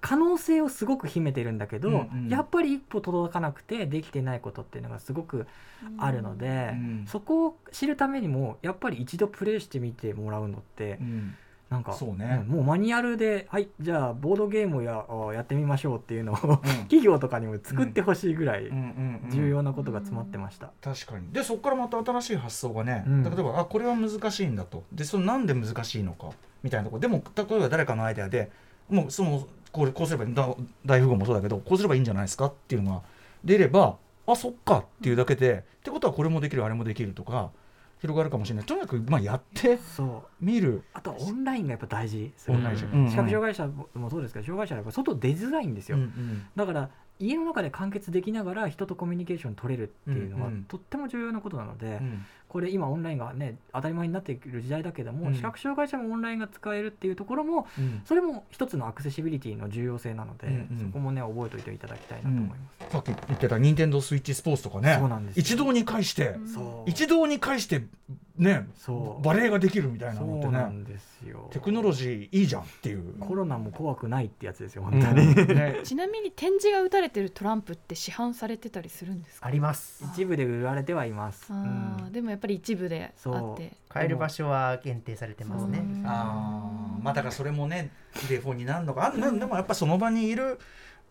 [0.01, 2.29] 可能性をすごく秘めてるんだけど、うんうん。
[2.29, 5.47] やっぱり一歩届かなくてできてないことっていうのがすごく
[5.99, 7.05] あるので、うん。
[7.09, 11.35] そこを知るためにもやっぱり一度プレイしてみてもらうのって、うん
[11.71, 12.45] なんかそうね。
[12.47, 16.57] んもうマニュアルではいじゃあボードゲームをやあやってみましょうっていうのをうん。
[16.85, 18.71] 企業とかにも作ってほしいぐらい
[19.31, 20.71] 重要なことが詰まってました。
[20.81, 21.31] 確かに。
[21.33, 23.23] でそこからまた新しい発想がね、うん。
[23.23, 24.85] 例えばあこれは難しいんだと。
[24.93, 26.31] でそのなんで難しいのか？
[26.63, 26.97] みたいなとこ。
[26.97, 28.51] ろでも例えば誰かのアイデアで
[28.89, 30.35] もうそのこれこうすればいい。
[30.35, 30.49] だ
[30.87, 32.47] 大富豪もそうだけどこうすればいいんじゃないですか？
[32.47, 33.03] っていうのが
[33.45, 33.97] 出れば
[34.27, 37.51] あそっかっていうだけでってことはこれもできるあれもできるとか
[38.01, 38.65] 広がるかもしれない。
[38.65, 40.45] とにかくまあやってそう。
[40.45, 40.83] みる。
[40.93, 43.05] あとはオンラインがやっぱ大事オンラインするうん。
[43.05, 43.11] うん。
[43.11, 46.91] 視覚障害者もそうですけど障害者はやっぱ外出づらいんですよ、うんうんだから
[47.21, 50.65] 家の中で完結できながら人とコミュニケーション取れるっていうのはうんうん。
[50.65, 55.35] とっても重要なことなので、うんこれ今オンラインがね当たり前になっている時代だけども、うん。
[55.35, 58.03] 視覚障害者もオンラインが使えるっていうところもうん。
[58.05, 60.79] それも一つのアクセシビリティの重要性なので、うんうん。
[60.87, 62.57] そこもね覚えておいていただきたいなと思いま
[62.89, 62.93] す。
[62.93, 64.99] さっき言ってた任天堂スイッチスポーツとかね。
[65.35, 66.37] 一堂に会して、
[66.87, 67.83] 一堂に会して
[68.39, 69.25] ねそう。
[69.25, 70.43] バレエができるみたいなのってね。
[70.45, 71.49] そうなんですよ。
[71.51, 73.15] テクノロジーいいじゃんっていう。
[73.19, 75.03] コロナも怖くないってやつですようん。
[75.03, 75.81] 本当に、ね。
[75.85, 79.47] ちなみに展示が打たれてるトランプって市販されてたりするんですか？
[79.47, 80.05] あります。
[80.13, 82.13] 一部で売られてはいます、うん。
[82.13, 83.73] でもやっぱり一部であって。
[83.89, 85.79] 買える場所は限定されてますね。
[85.81, 87.03] うんあー。
[87.03, 87.91] まあだからそれもね
[88.29, 89.07] デフォになるのか。
[89.07, 90.59] あでもでもやっぱその場にいる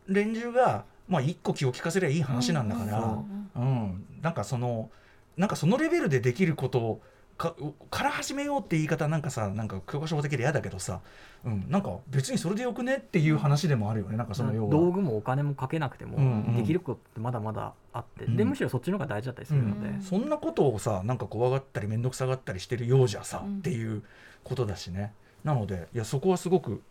[0.08, 3.62] 連中がまあ一個気を利かせりゃいい話なんだから、うん。
[3.62, 4.06] うん。
[4.22, 4.90] なんかその
[5.36, 7.02] なんかそのレベルでできることを
[7.38, 7.56] か
[7.92, 11.02] から始めようって言い方なんかさなんか教科書的で嫌だけどさ、
[11.46, 14.18] うん、なんか別にそれでよくねっていう話でもあるよね。
[14.18, 14.72] なんかその要は。
[14.72, 16.56] 道具もお金もかけなくてもうんうん。
[16.58, 18.38] できることってまだまだあって、うん。
[18.38, 20.02] でむしろそっちの方が大事だったりするので、うん。
[20.02, 23.58] そんなことをさなんか怖がったり面倒くさがったりしてるようじゃさ、うん。
[23.58, 24.02] っていう
[24.44, 25.14] ことだしね。
[25.44, 26.82] なのでいやそこはすごく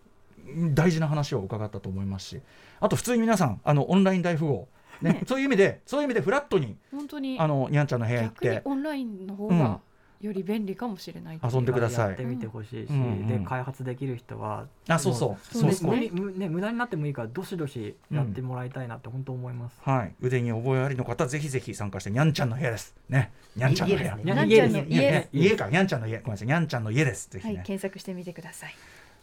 [0.47, 2.41] うん大事な話を伺ったと思いますし。
[2.79, 4.69] あと普通に皆さんあのオンライン大富豪、
[5.03, 5.13] ね。
[5.13, 7.37] ね そういう意味でそういう意味でフラットに本当に。
[7.41, 8.63] あのにゃんちゃんの部屋行って。
[8.65, 9.59] オンラインの方うん。
[9.59, 9.81] が
[10.21, 12.09] より便利かもしれない遊んでください。
[12.09, 15.55] やってみてほしいし、うんうんで開発できる人はあそうそう。
[15.57, 15.91] そうですね。
[15.91, 22.95] 無理無ね無駄になってもいいからどしどしやってもらいたいなって本当思います、はい、腕に覚えありの方ぜひぜひ参加してにゃんちゃんの部屋です。
[23.09, 23.33] ね。
[23.55, 24.17] にゃんちゃんの部屋。
[24.17, 25.69] 家ですねにゃんちゃんの家家か。
[25.69, 26.19] にゃんちゃんの家。
[26.19, 26.47] ごめんなさい。
[26.47, 27.31] にゃんちゃんの家です。
[27.31, 27.57] ぜひはい。
[27.57, 28.75] ね検索してみてください。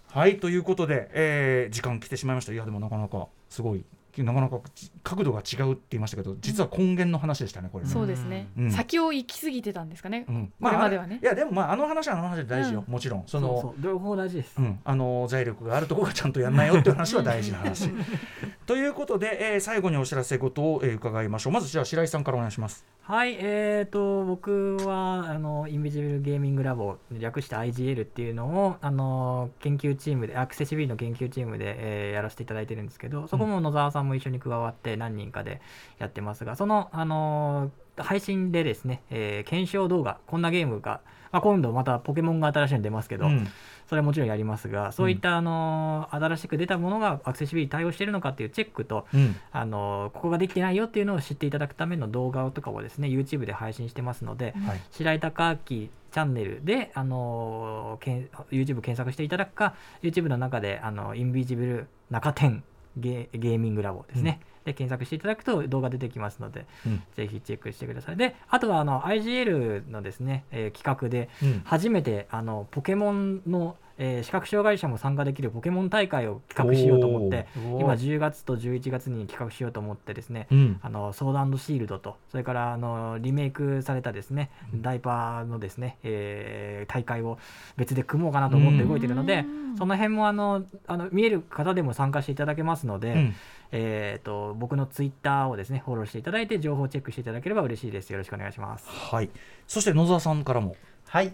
[0.08, 0.40] はい。
[0.40, 2.54] ということで、えー時間来てしまいました。
[2.54, 3.84] いやでもなかなかすごい
[4.22, 7.90] なかなかち角度が違うって言いましたけど実は根源の話でしたねこれね。
[7.90, 8.50] そうですね。
[8.58, 8.72] うん。
[8.72, 10.26] 先を行き過ぎてたんですかね。
[10.28, 10.54] うん。
[10.62, 13.24] これまではねあいやでもまああの話はあの話で大事よ、うもちろん。
[13.26, 17.90] その両方大事です、うん、あの財力があるところがちゃんとやんないよっていう話は大事な話。
[18.66, 21.54] ということで、えー最後にお知らせ事を、えー伺いましょう。
[21.54, 22.86] まずじゃあ白井さんからお願いします。
[23.02, 35.62] はい、えー、と僕はあのインビジブルゲーミングラボ略して IGL っていうのをあの研究チームでアクセシビリの研究チームで、えーやらせていただいてるんですけどそこも野沢さんも一緒に加わって何人かで
[36.00, 41.02] やってますがそのあの配信でですね、えー検証動画こんなゲームが、
[41.32, 43.48] まあ、今度またポケモンが新しいの出ますけど、うん。
[43.88, 49.36] それはもちろんやりますがそういった、あの新しく出たものがアクセシビリティ対応しているのかっていうチェックとうん。
[49.52, 54.82] あのここができてないよっていうのを知っていただくための動画とかをですね YouTube で配信してますので、はい。
[54.92, 62.64] 白井孝明チャンネルで、あのけん YouTube 検索していただくか YouTube の中であのインビジブル中店
[62.98, 67.04] ゲゲーミングラボですね、で検索していただくと動画出てきますので、うん。
[67.16, 68.18] ぜひチェックしてください。
[68.18, 71.62] であとはあの IGL のですね、えー企画でうん。
[71.66, 80.80] 初めてあのポケモンの、えー視覚障害者も参加できるポケモン大会を企画しようと思って今10月と11月に企画しようと思ってですねうん。
[80.82, 87.38] あのソードシールドとそれからあのリメイクされたですねダイパーのですね、えー大会を
[87.78, 93.36] 別で組もうかなと思って動いてるので、うんその辺もあのあの見える方でも参加していただけますので、うん。
[93.72, 98.12] えー、と僕のツイッターをですねフォローしていただいて情報をチェックしていただければ嬉しいです。
[98.12, 98.86] よろしくお願いします。
[98.88, 99.32] はい。
[99.68, 100.76] そして野沢さんからも。
[101.08, 101.34] はい、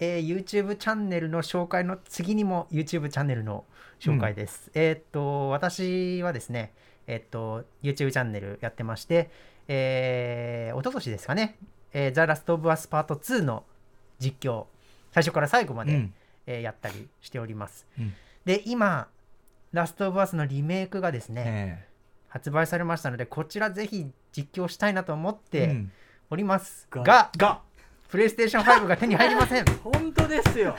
[0.00, 3.64] えー YouTube チャンネルの紹介の次にも YouTube チャンネルの
[4.00, 4.70] 紹介です。
[4.74, 6.72] えーっと私はですね、
[7.06, 9.30] えーっと YouTube チャンネルやってまして、
[9.68, 11.58] えー、一昨年ですかね、
[11.92, 13.64] えー、ザ・ラスト・オブ・アス・パート2の
[14.18, 14.64] 実況、
[15.12, 16.14] 最初から最後まで、うん。
[16.46, 17.86] えーやったりしております。
[17.98, 18.14] うん。
[18.46, 19.08] で、今、
[19.72, 21.86] ラスト・オブ・アスのリメイクがですね、え
[22.28, 25.84] 発売されましたので、こちらぜひ実況したいなと思っえて
[26.30, 27.60] おりますがが、が
[28.10, 29.64] プレイステーション5が手に入りません。
[29.84, 30.76] 本当ですよ。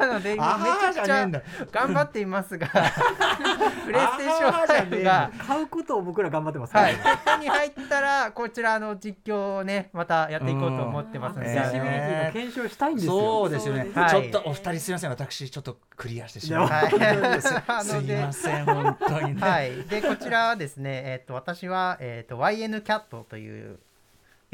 [0.00, 1.28] なので、今めちゃくちゃ
[1.70, 2.66] 頑張っていますが、
[3.84, 11.58] プレイステーション5が、買うことを僕ら頑張ってますはい、手に入ったら、こちらの実況をね、またやっていこうと思ってますので、うん。
[11.58, 13.12] アクセシビリティの検証したいんですよ。
[13.12, 14.10] そうですよね、はい。
[14.10, 15.10] ちょっとお二人すみません。
[15.10, 16.98] 私ちょっとクリアしてしまいまはいし
[17.66, 23.78] た、すいなのでません本当にね、はい、でこちらはですね、えっと私は、えっと YN キャットという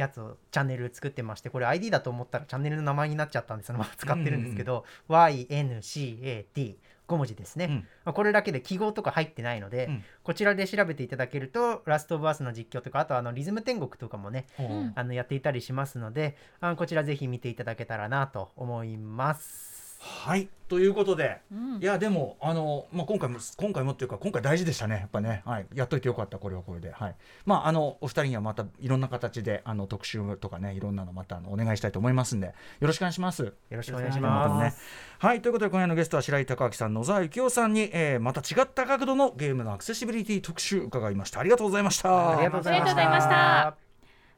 [0.00, 7.74] やつをチャンネル作ってましてこれ ID だと思ったらチャンネルの名前になっちゃったんでそのまま使ってるんですけど、YNCAT5 文字ですね、うん。
[8.04, 10.04] まあこれだけで記号とか入ってないので、うん。
[10.22, 14.92] こちらで調べていただけるとラストオブアースの実況とかあとあのリズム天国とかもねうん。
[14.94, 19.69] あのやっていたりしますのであのこちらぜひ見ていただけたらなと思います
[20.00, 20.48] はい。
[20.70, 21.82] ということで、うん。
[21.82, 33.42] いやでもあの、まあ、今回も今回もっていうか今回大事でしたねやっぱね、はい、やっといてよかったこれはこれで、はい、まああのお二人にはまたいろんな形であの特集とかねいろんなのまたあのお願いしたいと思いますんでよろしくお願いします。
[33.42, 34.48] よろしくお願いしま。
[34.48, 34.80] ます。
[35.18, 35.42] はい。
[35.42, 41.40] ということで今夜のゲストは白井貴明さん野沢幸雄さんに、えーまた違った角度のゲームのアクセシビリティ特集伺いました。
[41.40, 42.36] ありがとうございました。
[42.36, 43.89] ありがとうございました。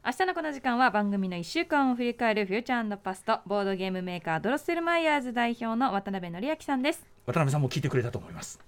[0.05, 8.59] 明日のこの時間は番組の1週間を振り返るフューチャーパストボードゲームメーカードロッセルマイヤーズ代表の渡辺則明さんです渡辺さんも聞いてくれたと思います。